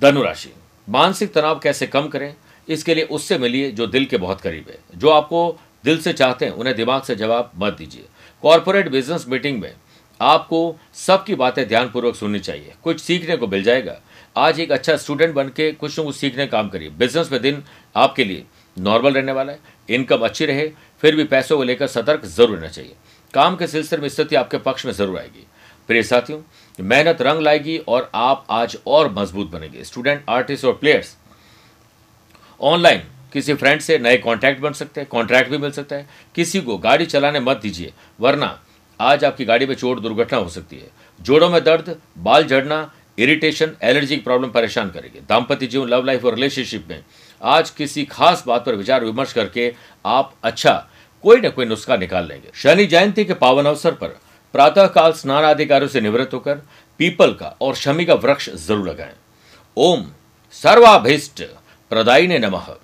धनुराशि 0.00 0.52
मानसिक 0.88 1.32
तनाव 1.34 1.58
कैसे 1.58 1.86
कम 1.86 2.08
करें, 2.08 2.34
इसके 2.68 2.94
लिए 2.94 3.04
उससे 3.06 3.38
मिलिए 3.38 3.70
जो 3.70 3.86
दिल 3.86 4.04
के 4.04 4.16
बहुत 4.16 4.40
करीब 4.40 4.68
है, 4.68 4.78
जो 4.94 5.10
आपको 5.10 5.58
दिल 5.84 6.00
से 6.00 6.12
चाहते 6.12 6.44
हैं, 6.44 6.52
उन्हें 6.52 6.76
दिमाग 6.76 7.02
से 7.02 7.14
जवाब 7.14 7.50
मत 7.56 7.72
दीजिए। 7.72 8.04
कॉरपोरेट 8.42 8.88
बिज़नेस 8.88 9.26
मीटिंग 9.28 9.60
में 9.60 9.72
आपको 10.24 10.76
सबकी 10.96 11.34
बातें 11.34 11.66
ध्यानपूर्वक 11.68 12.14
सुननी 12.16 12.38
चाहिए। 12.40 12.72
कुछ 12.84 13.00
सीखने 13.00 13.36
को 13.36 13.46
मिल 13.46 13.62
जाएगा। 13.62 13.96
आज 14.36 14.60
एक 14.60 14.72
अच्छा 14.72 14.96
स्टूडेंट 14.96 15.34
बन 15.34 15.48
के 15.48 15.70
कुछ 15.72 15.98
न 16.00 16.04
कुछ 16.04 16.16
सीखने 16.16 16.46
काम 16.46 16.68
करिए। 16.68 16.90
बिज़नेस 16.90 17.32
में 17.32 17.40
दिन 17.42 17.62
आपके 17.96 18.24
लिए 18.24 18.44
नॉर्मल 18.76 19.14
रहने 19.14 19.32
वाला 19.32 19.52
है। 19.52 19.58
इनकम 19.88 20.24
अच्छी 20.24 20.46
रहे, 20.46 20.70
फिर 21.02 21.16
भी 21.16 21.24
पैसों 21.24 21.56
को 21.56 21.64
लेकर 21.64 21.86
सतर्क 21.86 22.24
ज़रूर 22.26 22.56
रहना 22.56 22.68
चाहिए। 22.68 22.94
काम 23.34 23.56
के 23.56 23.66
सिलसिले 23.66 24.02
में 24.02 24.08
स्थिति 24.08 24.36
आपके 24.36 24.58
पक्ष 24.60 24.86
में 24.86 24.92
ज़रूर 24.92 25.18
आएगी। 25.18 25.46
प्रिय 25.88 26.02
साथियों, 26.02 26.40
मेहनत 26.78 27.22
रंग 27.22 27.40
लाएगी 27.40 27.76
और 27.78 28.10
आप 28.14 28.46
आज 28.50 28.76
और 28.86 29.12
मज़बूत 29.12 29.50
बनेंगे। 29.50 29.84
स्टूडेंट, 29.84 30.22
आर्टिस्ट 30.28 30.64
और 30.64 30.72
प्लेयर्स, 30.74 31.16
ऑनलाइन 32.60 33.02
किसी 33.32 33.54
फ्रेंड 33.54 33.80
से 33.80 33.98
नए 33.98 34.16
कॉन्टैक्ट 34.18 34.60
बन 34.60 34.72
सकते 34.72 35.00
हैं 35.00 35.08
कॉन्ट्रैक्ट 35.10 35.50
भी 35.50 35.58
मिल 35.58 35.70
सकता 35.72 35.96
है। 35.96 36.08
किसी 36.34 36.60
को 36.60 36.76
गाड़ी 36.78 37.06
चलाने 37.06 37.40
मत 37.40 37.56
दीजिए, 37.56 37.92
वरना 38.20 38.58
आज 39.04 39.24
आपकी 39.24 39.44
गाड़ी 39.44 39.66
में 39.66 39.74
चोट 39.74 40.00
दुर्घटना 40.00 40.38
हो 40.38 40.48
सकती 40.48 40.76
है। 40.76 40.90
जोड़ों 41.20 41.48
में 41.50 41.62
दर्द, 41.64 41.96
बाल 42.18 42.44
झड़ना 42.44 42.90
इरिटेशन 43.18 43.72
एलर्जी 43.82 44.16
की 44.16 44.22
प्रॉब्लम 44.22 44.50
परेशान 44.50 44.90
करेगी। 44.90 45.20
दाम्पत्य 45.28 45.66
जीवन 45.66 45.88
लव 45.88 46.04
लाइफ 46.04 46.24
और 46.24 46.34
रिलेशनशिप 46.34 46.86
में 46.90 47.02
आज 47.40 47.70
किसी 47.70 48.04
खास 48.06 48.44
बात 48.46 48.64
पर 48.66 48.74
विचार 48.74 49.04
विमर्श 49.04 49.32
करके 49.32 49.72
आप 50.06 50.34
अच्छा 50.44 50.72
कोई 51.24 51.40
न 51.40 51.50
कोई 51.50 51.64
नुस्खा 51.66 51.96
निकाल 51.96 52.28
लेंगे। 52.28 52.50
शनि 52.54 52.86
जयंती 52.86 53.24
के 53.24 53.34
पावन 53.34 53.66
अवसर 53.66 53.92
पर 53.94 54.16
प्रातःकाल 54.54 55.12
स्नान 55.12 55.44
आदि 55.44 55.66
कार्यों 55.66 55.88
से 55.88 56.00
निवृत्त 56.00 56.34
होकर 56.34 56.62
पीपल 57.00 57.32
का 57.32 57.54
और 57.60 57.74
शमी 57.74 58.04
का 58.04 58.14
वृक्ष 58.16 58.48
ज़रूर 58.56 58.88
लगाएँ। 58.88 59.14
ओम 59.76 60.04
सर्वाभिष्ट 60.54 61.42
प्रदायी 61.90 62.26
ने 62.26 62.38
नमः। 62.38 62.74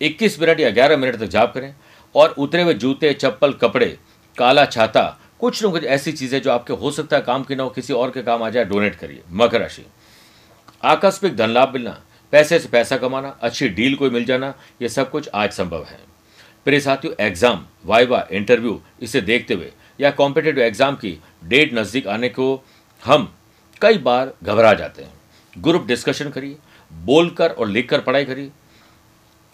21 0.00 0.40
मिनट 0.40 0.60
या 0.60 0.70
11 0.72 0.96
मिनट 0.96 1.16
तक 1.16 1.26
जाप 1.28 1.54
करें 1.54 1.74
और 2.14 2.34
उतरे 2.38 2.62
हुए 2.62 2.74
जूते, 2.74 3.12
चप्पल, 3.12 3.52
कपड़े, 3.52 3.96
काला 4.38 4.64
छाता 4.66 5.02
कुछ 5.40 5.62
ना 5.64 5.70
कुछ 5.70 5.84
ऐसी 5.86 6.12
चीज़ें 6.12 6.40
जो 6.42 6.50
आपके 6.50 6.72
हो 6.72 6.90
सकता 6.90 7.16
है 7.16 7.22
काम 7.22 7.44
की 7.44 7.54
ना 7.54 7.62
हो, 7.62 7.68
किसी 7.70 7.92
और 7.92 8.10
के 8.10 8.22
काम 8.22 8.42
आ 8.42 8.50
जाए 8.50 8.64
डोनेट 8.64 8.94
करिए। 8.94 9.22
मकर 9.32 9.60
राशि। 9.60 9.84
आकस्मिक 10.82 11.36
धन 11.36 11.50
लाभ 11.50 11.72
मिलना, 11.74 12.00
पैसे 12.32 12.58
से 12.58 12.68
पैसा 12.68 12.96
कमाना, 12.96 13.28
अच्छी 13.40 13.68
डील 13.70 13.94
कोई 13.94 14.10
मिल 14.10 14.24
जाना, 14.24 14.54
ये 14.82 14.88
सब 14.88 15.10
कुछ 15.10 15.28
आज 15.34 15.52
संभव 15.52 15.84
है। 15.84 15.98
प्रिय 16.66 16.80
साथियों 16.80 17.14
एग्ज़ाम 17.20 17.64
वाइवा 17.86 18.26
इंटरव्यू 18.32 18.80
इसे 19.02 19.20
देखते 19.20 19.54
हुए 19.54 19.72
या 20.00 20.10
कॉम्पिटेटिव 20.12 20.62
एग्ज़ाम 20.64 20.96
की 20.96 21.18
डेट 21.44 21.74
नज़दीक 21.74 22.06
आने 22.08 22.28
को 22.28 22.54
हम 23.02 23.32
कई 23.82 23.98
बार 24.00 24.32
घबरा 24.42 24.72
जाते 24.74 25.02
हैं। 25.02 25.12
ग्रुप 25.56 25.86
डिस्कशन 25.86 26.30
करिए, 26.30 26.56
बोलकर 26.90 27.50
और 27.50 27.68
लिखकर 27.68 28.00
पढ़ाई 28.00 28.24
करिए। 28.24 28.50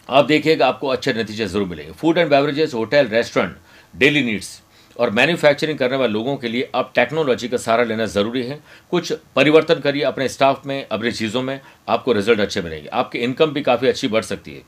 आप 0.08 0.24
देखिएगा 0.24 0.66
आपको 0.68 0.88
अच्छे 0.88 1.12
नतीजे 1.12 1.46
ज़रूर 1.46 1.68
मिलेंगे। 1.68 1.92
Food 1.92 2.18
and 2.18 2.30
beverages 2.30 2.74
hotel 2.74 3.06
restaurant 3.08 3.56
daily 3.94 4.22
needs 4.22 4.60
और 4.98 5.10
मैन्युफैक्चरिंग 5.10 5.78
करने 5.78 5.96
वाले 5.96 6.12
लोगों 6.12 6.36
के 6.36 6.48
लिए 6.48 6.70
अब 6.74 6.92
टेक्नोलॉजी 6.94 7.48
का 7.48 7.56
सहारा 7.56 7.84
लेना 7.84 8.06
ज़रूरी 8.06 8.42
है। 8.42 8.60
कुछ 8.90 9.12
परिवर्तन 9.36 9.80
करिए 9.80 10.02
अपने 10.02 10.28
स्टाफ 10.28 10.66
में, 10.66 10.86
अपनी 10.88 11.12
चीज़ों 11.12 11.42
में, 11.42 11.60
आपको 11.88 12.12
रिज़ल्ट 12.12 12.40
अच्छे 12.40 12.62
मिलेंगे। 12.62 12.88
आपकी 12.88 13.18
इनकम 13.18 13.50
भी 13.50 13.62
काफ़ी 13.62 13.88
अच्छी 13.88 14.08
बढ़ 14.08 14.22
सकती 14.22 14.54
है। 14.54 14.62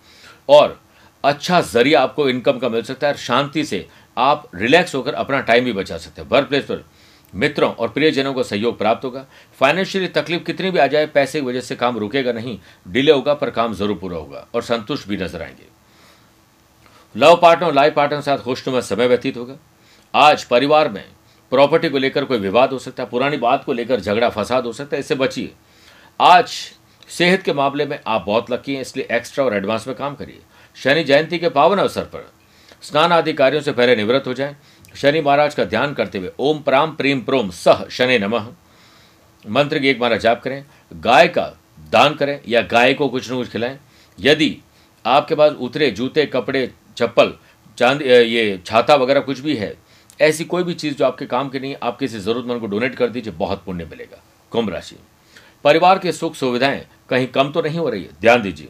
और 0.49 0.81
अच्छा 1.25 1.61
ज़रिया 1.61 2.01
आपको 2.01 2.29
इनकम 2.29 2.59
का 2.59 2.69
मिल 2.69 2.83
सकता 2.83 3.09
है 3.09 3.15
शांति 3.17 3.65
से 3.65 3.87
आप 4.17 4.49
रिलैक्स 4.55 4.95
होकर 4.95 5.15
अपना 5.15 5.41
टाइम 5.41 5.65
भी 5.65 5.73
बचा 5.73 5.99
सकते 5.99 6.23
हैं। 6.23 6.29
वर्क 6.29 6.49
प्लेस 6.49 6.65
पर 6.65 6.85
मित्रों 7.33 7.71
और 7.73 7.89
प्रियजनों 7.89 8.33
को 8.35 8.43
सहयोग 8.43 8.77
प्राप्त 8.79 9.05
होगा। 9.05 9.25
फाइनेंशियली 9.61 10.09
तकलीफ़ 10.11 10.43
कितनी 10.43 10.71
भी 10.71 10.79
आ 10.79 10.87
जाए, 10.87 11.07
पैसे 11.07 11.41
की 11.41 11.47
वजह 11.47 11.61
से 11.61 11.77
काम 11.77 11.99
रुकेगा 11.99 12.33
नहीं 12.33 12.59
डिले 12.89 13.12
होगा 13.12 13.35
पर 13.35 13.51
काम 13.51 13.75
ज़रूर 13.75 13.97
पूरा 13.97 14.17
होगा 14.17 14.47
और 14.55 14.62
संतुष्ट 14.62 15.09
भी 15.09 15.17
नज़र 15.17 15.43
आएँगे। 15.43 15.67
लव 17.15 17.39
पार्टनर 17.43 17.67
और 17.67 17.75
लाइफ 17.75 17.95
पार्टनर 17.95 18.19
के 18.19 18.25
साथ 18.25 18.39
खुशनुमा 18.39 18.81
समय 18.81 19.07
व्यतीत 19.07 19.37
होगा। 19.37 19.57
आज 20.17 20.45
परिवार 20.45 20.89
में 20.89 21.05
प्रॉपर्टी 21.53 21.89
को 21.89 21.99
लेकर 21.99 22.25
कोई 22.25 22.39
विवाद 22.39 22.71
हो 22.73 22.79
सकता 22.79 23.03
है, 23.03 23.09
पुरानी 23.09 23.37
बात 23.37 23.65
को 23.65 23.73
लेकर 23.73 24.01
झगड़ा, 24.01 24.29
फसाद 24.29 24.67
हो 24.67 24.73
सकता 24.73 24.97
है, 24.97 25.01
इससे 25.01 25.15
बचिए। 25.15 25.53
आज 26.21 26.47
सेहत 27.09 27.43
के 27.43 27.53
मामले 27.53 27.87
में 27.87 27.99
आप 28.07 28.25
बहुत 28.27 28.51
लकी 28.51 28.75
हैं, 28.75 28.81
इसलिए 28.81 29.07
एक्स्ट्रा 29.11 29.45
और 29.45 29.55
एडवांस 29.55 29.87
में 29.89 29.97
काम 29.97 30.15
करिए। 30.15 30.41
शनि 30.77 31.05
जयंती 31.05 31.39
के 31.39 31.49
पावन 31.49 31.79
अवसर 31.79 32.05
पर 32.05 32.27
स्नान 32.83 33.13
आदि 33.13 33.33
कार्यों 33.33 33.61
से 33.61 33.73
पहले 33.73 33.97
निवृत्त 33.97 34.27
हो 34.27 34.35
जाएँ। 34.35 34.57
शनि 34.95 35.21
महाराज 35.21 35.55
का 35.55 35.65
ध्यान 35.65 35.95
करते 35.95 36.19
हुए, 36.19 36.31
ओम 36.39 36.61
प्राम 36.61 36.97
प्रेम 36.97 37.21
प्रोम 37.21 37.51
सह 37.53 37.87
शनि 37.91 38.19
नमः। 38.19 38.47
मंत्र 39.45 39.79
की 39.79 39.89
एक 39.89 40.01
मारा 40.01 40.17
जाप 40.17 40.43
करें, 40.43 40.65
गाय 40.93 41.29
का 41.29 41.51
दान 41.93 42.15
करें 42.15 42.39
या 42.49 42.63
गाय 42.65 42.95
को 42.95 43.09
कुछ 43.09 43.31
न 43.33 43.37
कुछ 43.37 43.51
खिलाएँ। 43.51 43.79
यदि 44.19 44.57
आपके 45.05 45.35
पास 45.35 45.53
उतरे 45.53 45.91
जूते, 45.91 46.27
कपड़े, 46.27 46.71
चप्पल, 46.97 47.35
चांदी 47.79 48.05
ये 48.05 48.63
छाता 48.67 48.95
वगैरह 48.95 49.21
कुछ 49.21 49.41
भी 49.41 49.57
है 49.57 49.75
ऐसी 50.21 50.45
कोई 50.45 50.63
भी 50.63 50.75
चीज़ 50.75 50.95
जो 50.97 51.05
आपके 51.05 51.27
काम 51.27 51.49
की 51.49 51.61
नहीं, 51.61 51.75
आप 51.83 51.99
किसी 51.99 52.19
ज़रूरतमंद 52.19 52.61
को 52.61 52.67
डोनेट 52.67 52.95
कर 52.95 53.09
दीजिए, 53.09 53.33
बहुत 53.35 53.63
पुण्य 53.65 53.85
मिलेगा। 53.85 54.23
कुंभ 54.53 54.71
राशि। 54.71 54.97
परिवार 55.65 55.99
के 55.99 56.13
सुख 56.13 56.35
सुविधाएँ 56.35 56.85
कहीं 57.09 57.27
कम 57.29 57.51
तो 57.53 57.63
नहीं 57.63 57.79
हो 57.79 57.89
रही 57.89 58.03
है, 58.03 58.11
ध्यान 58.21 58.43
दीजिए। 58.43 58.69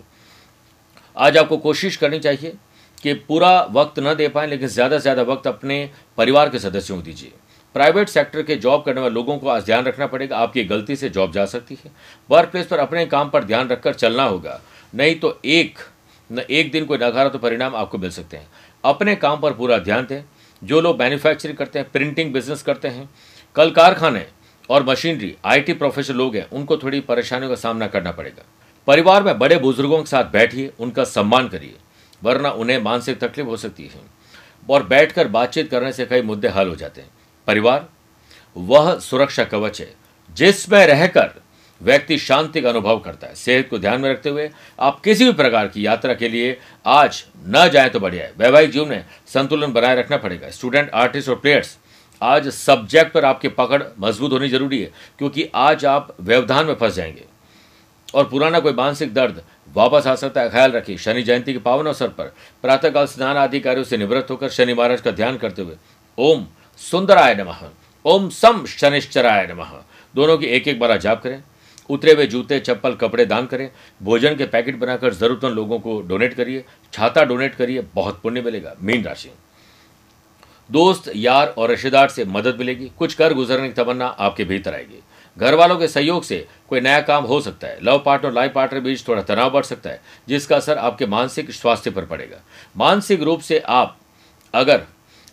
आज 1.16 1.36
आपको 1.36 1.56
कोशिश 1.58 1.96
करनी 1.96 2.18
चाहिए 2.18 2.56
कि 3.02 3.12
पूरा 3.14 3.60
वक्त 3.72 3.98
न 3.98 4.14
दे 4.14 4.28
पाएँ, 4.28 4.48
लेकिन 4.48 4.68
ज़्यादा 4.68 4.98
से 4.98 5.02
ज़्यादा 5.02 5.22
वक्त 5.24 5.46
अपने 5.46 5.88
परिवार 6.18 6.48
के 6.50 6.58
सदस्यों 6.58 6.96
को 6.96 7.02
दीजिए। 7.02 7.32
प्राइवेट 7.74 8.08
सेक्टर 8.08 8.42
के 8.42 8.56
जॉब 8.56 8.82
करने 8.84 9.00
वाले 9.00 9.14
लोगों 9.14 9.36
को 9.38 9.48
आज 9.48 9.64
ध्यान 9.64 9.84
रखना 9.84 10.06
पड़ेगा, 10.06 10.36
आपकी 10.38 10.64
गलती 10.64 10.96
से 10.96 11.08
जॉब 11.08 11.32
जा 11.32 11.44
सकती 11.46 11.78
है। 11.84 11.90
वर्क 12.30 12.50
प्लेस 12.50 12.66
पर 12.66 12.78
अपने 12.78 13.04
काम 13.06 13.30
पर 13.30 13.44
ध्यान 13.44 13.68
रखकर 13.68 13.94
चलना 13.94 14.24
होगा, 14.24 14.60
नहीं 14.92 15.14
तो 15.14 15.38
एक, 15.44 15.78
न 16.30 16.38
एक 16.40 16.70
दिन 16.72 16.84
कोई 16.84 16.98
नकारात्मक 16.98 17.32
तो 17.32 17.38
परिणाम 17.38 17.76
आपको 17.76 17.98
मिल 17.98 18.10
सकते 18.10 18.36
हैं। 18.36 18.48
अपने 18.84 19.14
काम 19.16 19.40
पर 19.40 19.52
पूरा 19.52 19.78
ध्यान 19.80 20.06
दें 20.06 20.22
जो 20.64 20.80
लोग 20.80 20.98
मैन्युफैक्चरिंग 20.98 21.56
करते 21.56 21.78
हैं 21.78 21.90
प्रिंटिंग 21.90 22.32
बिज़नेस 22.32 22.62
करते 22.62 22.88
हैं, 22.88 23.10
कल 23.54 23.70
कारखाने 23.70 24.26
और 24.70 24.84
मशीनरी 24.84 25.36
आईटी 25.44 25.72
प्रोफेशनल 25.72 26.16
लोग 26.16 26.36
हैं, 26.36 26.50
उनको 26.50 26.76
थोड़ी 26.76 27.00
परेशानियों 27.00 27.50
का 27.50 27.56
सामना 27.56 27.86
करना 27.86 28.12
पड़ेगा। 28.12 28.44
परिवार 28.86 29.22
में 29.22 29.38
बड़े 29.38 29.58
बुज़ुर्गों 29.58 29.98
के 29.98 30.06
साथ 30.06 30.24
बैठिए, 30.24 30.72
उनका 30.80 31.04
सम्मान 31.04 31.48
करिए, 31.48 31.74
वरना 32.24 32.50
उन्हें 32.50 32.82
मानसिक 32.82 33.18
तकलीफ़ 33.18 33.48
हो 33.48 33.56
सकती 33.56 33.84
है। 33.84 34.16
और 34.70 34.82
बैठकर 34.82 35.28
बातचीत 35.28 35.70
करने 35.70 35.92
से 35.92 36.06
कई 36.06 36.22
मुद्दे 36.22 36.48
हल 36.48 36.68
हो 36.68 36.76
जाते 36.76 37.00
हैं। 37.00 37.10
परिवार, 37.46 37.88
वह 38.56 38.98
सुरक्षा 38.98 39.44
कवच 39.44 39.80
है, 39.80 39.94
जिसमें 40.32 40.86
रहकर 40.86 41.42
व्यक्ति 41.80 42.18
शांति 42.18 42.60
का 42.60 42.68
अनुभव 42.68 42.98
करता 42.98 43.26
है। 43.26 43.34
सेहत 43.34 43.68
को 43.68 43.78
ध्यान 43.78 44.00
में 44.00 44.10
रखते 44.10 44.28
हुए 44.28 44.48
आप 44.80 45.00
किसी 45.00 45.24
भी 45.24 45.32
प्रकार 45.32 45.68
की 45.68 45.86
यात्रा 45.86 46.14
के 46.14 46.28
लिए 46.28 46.58
आज 46.86 47.24
न 47.48 47.68
जाए 47.68 47.88
तो 47.88 48.00
बढ़िया 48.00 48.24
है। 48.24 48.32
वैवाहिक 48.38 48.70
जीवन 48.70 48.88
में 48.88 49.04
संतुलन 49.26 49.72
बनाए 49.72 49.96
रखना 49.96 50.16
पड़ेगा। 50.16 50.50
स्टूडेंट, 50.50 50.90
आर्टिस्ट 50.90 51.28
और 51.28 51.36
प्लेयर्स, 51.36 51.76
आज 52.22 52.48
सब्जेक्ट 52.48 53.12
पर 53.12 53.24
आपकी 53.24 53.48
पकड़ 53.48 53.82
मज़बूत 54.00 54.32
होनी 54.32 54.48
ज़रूरी 54.48 54.80
है, 54.80 54.90
क्योंकि 55.18 55.48
आज 55.54 55.84
आप 55.84 56.14
व्यवधान 56.20 56.66
में 56.66 56.74
फंस 56.74 56.94
जाएँगे। 56.94 57.24
और 58.14 58.28
पुराना 58.28 58.60
कोई 58.60 58.72
मानसिक 58.72 59.12
दर्द 59.14 59.42
वापस 59.74 60.06
आ 60.06 60.14
सकता 60.14 60.40
है। 60.40 60.50
ख्याल 60.50 60.72
रखिए, 60.72 60.96
शनि 60.96 61.22
जयंती 61.22 61.52
के 61.52 61.58
पावन 61.58 61.86
अवसर 61.86 62.08
पर 62.08 62.32
प्रातःकाल 62.64 63.06
स्नान 63.06 63.36
आदि 63.36 63.60
कार्यों 63.60 63.84
से 63.84 63.96
निवृत्त 63.96 64.30
होकर 64.30 64.48
शनि 64.48 64.74
महाराज 64.74 65.00
का 65.00 65.10
ध्यान 65.10 65.36
करते 65.36 65.62
हुए 65.62 65.74
ओम 66.18 66.46
सुंदराय 66.80 67.34
नमः। 67.34 67.58
ओम 68.04 68.28
सम 68.28 68.64
शनिश्चराय 68.66 69.46
नमः। 69.46 69.72
दोनों 70.14 70.38
की 70.38 70.46
एक 70.46 70.68
एक 70.68 70.78
बार 70.80 70.96
जाप 70.98 71.22
करें। 71.22 71.42
उतरे 71.90 72.12
हुए 72.12 72.26
जूते, 72.26 72.58
चप्पल, 72.60 72.94
कपड़े 72.94 73.24
दान 73.26 73.46
करें। 73.46 73.70
भोजन 74.00 74.36
के 74.36 74.46
पैकेट 74.46 74.78
बनाकर 74.78 75.14
जरूरतमंद 75.14 75.54
लोगों 75.54 75.78
को 75.78 76.00
डोनेट 76.00 76.34
करिए। 76.34 76.64
छाता 76.92 77.24
डोनेट 77.24 77.54
करिए, 77.54 77.84
बहुत 77.94 78.20
पुण्य 78.22 78.42
मिलेगा, 78.42 78.74
मीन 78.82 79.04
राशि। 79.04 79.30
दोस्त, 80.70 81.10
यार 81.16 81.48
और 81.48 81.70
रिश्तेदार 81.70 82.08
से 82.08 82.24
मदद 82.24 82.58
मिलेगी। 82.58 82.90
कुछ 82.98 83.14
कर 83.14 83.34
गुजरने 83.34 83.68
की 83.68 83.74
तमन्ना 83.74 84.06
आपके 84.06 84.44
भीतर 84.44 84.74
आएगी। 84.74 85.02
घर 85.36 85.54
वालों 85.54 85.76
के 85.76 85.88
सहयोग 85.88 86.22
से 86.22 86.46
कोई 86.68 86.80
नया 86.80 87.00
काम 87.00 87.24
हो 87.24 87.40
सकता 87.40 87.66
है। 87.66 87.78
लव 87.82 88.02
पार्टनर, 88.06 88.32
लाइफ 88.32 88.52
पार्टनर 88.52 88.80
बीच 88.80 89.06
थोड़ा 89.08 89.22
तनाव 89.22 89.50
बढ़ 89.50 89.64
सकता 89.64 89.90
है, 89.90 90.00
जिसका 90.28 90.56
असर 90.56 90.78
आपके 90.78 91.06
मानसिक 91.06 91.50
स्वास्थ्य 91.50 91.90
पर 91.90 92.04
पड़ेगा। 92.04 92.40
मानसिक 92.76 93.22
रूप 93.22 93.40
से 93.40 93.58
आप 93.58 93.96
अगर 94.54 94.82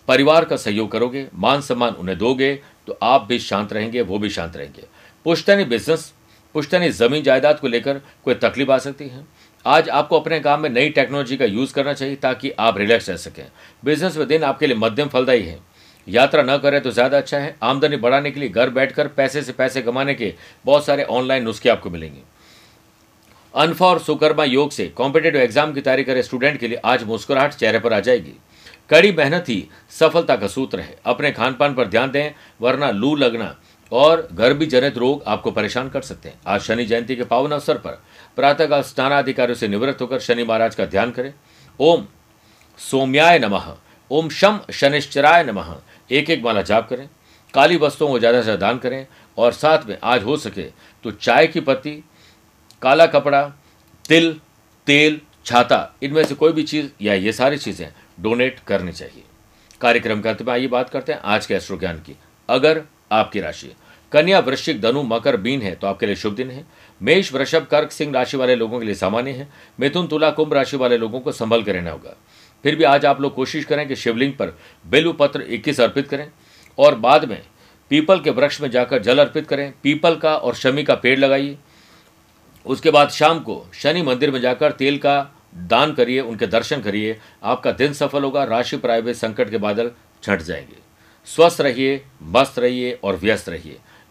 परिवार 0.07 0.45
का 0.45 0.55
सहयोग 0.57 0.91
करोगे, 0.91 1.27
मान 1.35 1.61
सम्मान 1.61 1.93
उन्हें 1.93 2.17
दोगे 2.17 2.53
तो 2.87 2.97
आप 3.03 3.23
भी 3.23 3.39
शांत 3.39 3.73
रहेंगे, 3.73 4.01
वो 4.01 4.17
भी 4.19 4.29
शांत 4.29 4.55
रहेंगे। 4.57 4.83
पुश्तैनी 5.25 5.65
बिज़नेस 5.65 6.11
पुश्तैनी 6.55 6.89
ज़मीन 6.91 7.23
जायदाद 7.23 7.59
को 7.59 7.67
लेकर 7.67 8.01
कोई 8.25 8.33
तकलीफ़ 8.35 8.71
आ 8.71 8.77
सकती 8.79 9.07
है। 9.07 9.23
आज 9.65 9.89
आपको 9.91 10.19
अपने 10.19 10.39
काम 10.39 10.59
में 10.59 10.69
नई 10.69 10.89
टेक्नोलॉजी 10.91 11.37
का 11.37 11.45
यूज़ 11.45 11.73
करना 11.73 11.93
चाहिए 11.93 12.15
ताकि 12.15 12.51
आप 12.59 12.77
रिलैक्स 12.77 13.09
रह 13.09 13.17
सकें। 13.17 13.45
बिज़नेस 13.83 14.17
में 14.17 14.27
दिन 14.27 14.43
आपके 14.43 14.67
लिए 14.67 14.77
मध्यम 14.77 15.07
फलदायी 15.07 15.43
है। 15.43 15.57
यात्रा 16.07 16.43
न 16.43 16.57
करें 16.57 16.81
तो 16.81 16.91
ज़्यादा 16.91 17.17
अच्छा 17.17 17.37
है। 17.37 17.55
आमदनी 17.63 17.97
बढ़ाने 17.97 18.31
के 18.31 18.39
लिए 18.39 18.49
घर 18.49 18.69
बैठकर 18.71 19.07
पैसे 19.09 19.41
से 19.41 19.53
पैसे 19.53 19.81
कमाने 19.81 20.13
के 20.13 20.33
बहुत 20.65 20.85
सारे 20.85 21.03
ऑनलाइन 21.03 21.43
नुस्खे 21.43 21.69
आपको 21.69 21.89
मिलेंगे। 21.89 22.21
अनफा 23.53 23.85
और 23.85 23.99
सुकर्मा 23.99 24.43
योग 24.43 24.71
से 24.71 24.87
कॉम्पिटेटिव 24.87 25.41
एग्ज़ाम 25.41 25.73
की 25.73 25.81
तैयारी 25.81 26.03
करे। 26.03 26.23
स्टूडेंट 26.23 26.59
के 26.59 26.67
लिए 26.67 26.77
आज 26.85 27.03
मुस्कुराहट 27.03 27.53
चेहरे 27.53 27.79
पर 27.79 27.93
आ 27.93 27.99
जाएगी। 27.99 28.35
कड़ी 28.89 29.11
मेहनत 29.11 29.49
ही 29.49 29.67
सफलता 29.91 30.35
का 30.35 30.47
सूत्र 30.47 30.79
है। 30.79 30.95
अपने 31.05 31.31
खान 31.31 31.53
पान 31.53 31.73
पर 31.75 31.87
ध्यान 31.87 32.11
दें, 32.11 32.33
वरना 32.61 32.89
लू 32.91 33.15
लगना 33.15 33.55
और 33.93 34.27
गर्भी 34.33 34.65
जनित 34.65 34.97
रोग 34.97 35.23
आपको 35.27 35.51
परेशान 35.51 35.89
कर 35.89 36.01
सकते 36.01 36.29
हैं। 36.29 36.39
आज 36.47 36.61
शनि 36.61 36.85
जयंती 36.85 37.15
के 37.15 37.23
पावन 37.25 37.51
अवसर 37.51 37.77
पर 37.77 38.01
प्रातःकाल 38.37 38.81
स्नानाधिकारियों 38.83 39.55
से 39.55 39.67
निवृत्त 39.67 40.01
होकर 40.01 40.19
शनि 40.19 40.43
महाराज 40.43 40.75
का 40.75 40.85
ध्यान 40.85 41.11
करें। 41.11 41.33
ओम 41.79 42.05
सोम्याय 42.79 43.39
नमः, 43.39 43.73
ओम 44.11 44.29
शम 44.31 44.59
शनिश्चराय 44.73 45.43
नमः 45.43 45.75
एक 46.11 46.29
एक 46.29 46.43
माला 46.43 46.61
जाप 46.63 46.87
करें, 46.89 47.07
काली 47.53 47.77
वस्तुओं 47.77 48.09
को 48.09 48.19
ज़्यादा 48.19 48.41
से 48.41 48.55
दान 48.57 48.77
करें 48.77 49.05
और 49.37 49.51
साथ 49.53 49.85
में 49.87 49.97
आज 50.03 50.23
हो 50.23 50.37
सके 50.37 50.63
तो 51.03 51.11
चाय 51.11 51.47
की 51.47 51.59
पत्ती, 51.61 51.91
काला 52.81 53.05
कपड़ा, 53.07 53.41
तिल, 54.05 54.33
तेल, 54.87 55.19
छाता, 55.45 55.93
इनमें 56.03 56.23
से 56.25 56.35
कोई 56.35 56.51
भी 56.53 56.63
चीज़ 56.63 56.89
या 57.01 57.13
ये 57.15 57.31
सारी 57.33 57.57
चीज़ें 57.57 57.87
डोनेट 58.19 58.59
करनी 58.67 58.91
चाहिए। 58.93 59.23
कार्यक्रम 59.81 60.21
के 60.21 60.29
अंत 60.29 60.41
में 60.41 60.53
आइए 60.53 60.67
बात 60.69 60.89
करते 60.89 61.13
हैं 61.13 61.19
आज 61.21 61.45
के 61.45 61.53
एस्ट्रो 61.53 61.77
ज्ञान 61.77 61.97
की। 61.99 62.15
अगर 62.49 62.81
आपकी 63.11 63.39
राशि 63.41 63.71
कन्या 64.13 64.39
वृश्चिक 64.39 64.81
धनु 64.81 65.03
मकर 65.03 65.37
बीन 65.37 65.61
है 65.61 65.75
तो 65.75 65.87
आपके 65.87 66.05
लिए 66.05 66.15
शुभ 66.15 66.35
दिन 66.35 66.51
है। 66.51 66.65
मेष, 67.01 67.33
वृषभ, 67.33 67.67
कर्क, 67.71 67.91
सिंह 67.91 68.13
राशि 68.13 68.37
वाले 68.37 68.55
लोगों 68.55 68.79
के 68.79 68.85
लिए 68.85 68.95
सामान्य 68.95 69.31
है। 69.31 69.49
मिथुन, 69.79 70.07
तुला, 70.07 70.31
कुंभ 70.31 70.53
राशि 70.53 70.77
वाले 70.77 70.97
लोगों 70.97 71.19
को 71.19 71.31
संभल 71.31 71.63
कर 71.63 71.73
रहना 71.73 71.91
होगा। 71.91 72.17
फिर 72.63 72.75
भी 72.75 72.83
आज 72.83 73.05
आप 73.05 73.21
लोग 73.21 73.35
कोशिश 73.35 73.65
करें 73.65 73.87
कि 73.87 73.95
शिवलिंग 73.95 74.33
पर 74.33 74.57
बेलू 74.87 75.13
पत्र 75.13 75.41
इक्कीस 75.41 75.81
अर्पित 75.81 76.07
करें 76.07 76.31
और 76.77 76.95
बाद 76.95 77.25
में 77.25 77.41
पीपल 77.89 78.19
के 78.19 78.29
वृक्ष 78.29 78.61
में 78.61 78.71
जाकर 78.71 79.01
जल 79.01 79.19
अर्पित 79.19 79.47
करें। 79.47 79.73
पीपल 79.83 80.15
का 80.15 80.35
और 80.35 80.55
शमी 80.55 80.83
का 80.83 80.95
पेड़ 80.95 81.19
लगाइए। 81.19 81.57
उसके 82.65 82.91
बाद 82.91 83.09
शाम 83.09 83.39
को 83.39 83.65
शनि 83.73 84.01
मंदिर 84.01 84.31
में 84.31 84.41
जाकर 84.41 84.71
तेल 84.71 84.97
का 84.97 85.35
दान 85.55 85.93
करिए, 85.93 86.19
उनके 86.19 86.47
दर्शन 86.47 86.81
करिए। 86.81 87.19
आपका 87.43 87.71
दिन 87.71 87.93
सफल 87.93 88.23
होगा, 88.23 88.43
राशि 88.43 88.77
प्राइवेट 88.77 89.15
संकट 89.15 89.49
के 89.49 89.57
बादल 89.57 89.91
छट 90.23 90.41
जाएँगे। 90.41 90.77
स्वस्थ 91.25 91.61
रहिए, 91.61 92.05
मस्त 92.23 92.59
रहिए 92.59 92.99
और 93.03 93.15
व्यस्त 93.15 93.49
रहिए। 93.49 93.77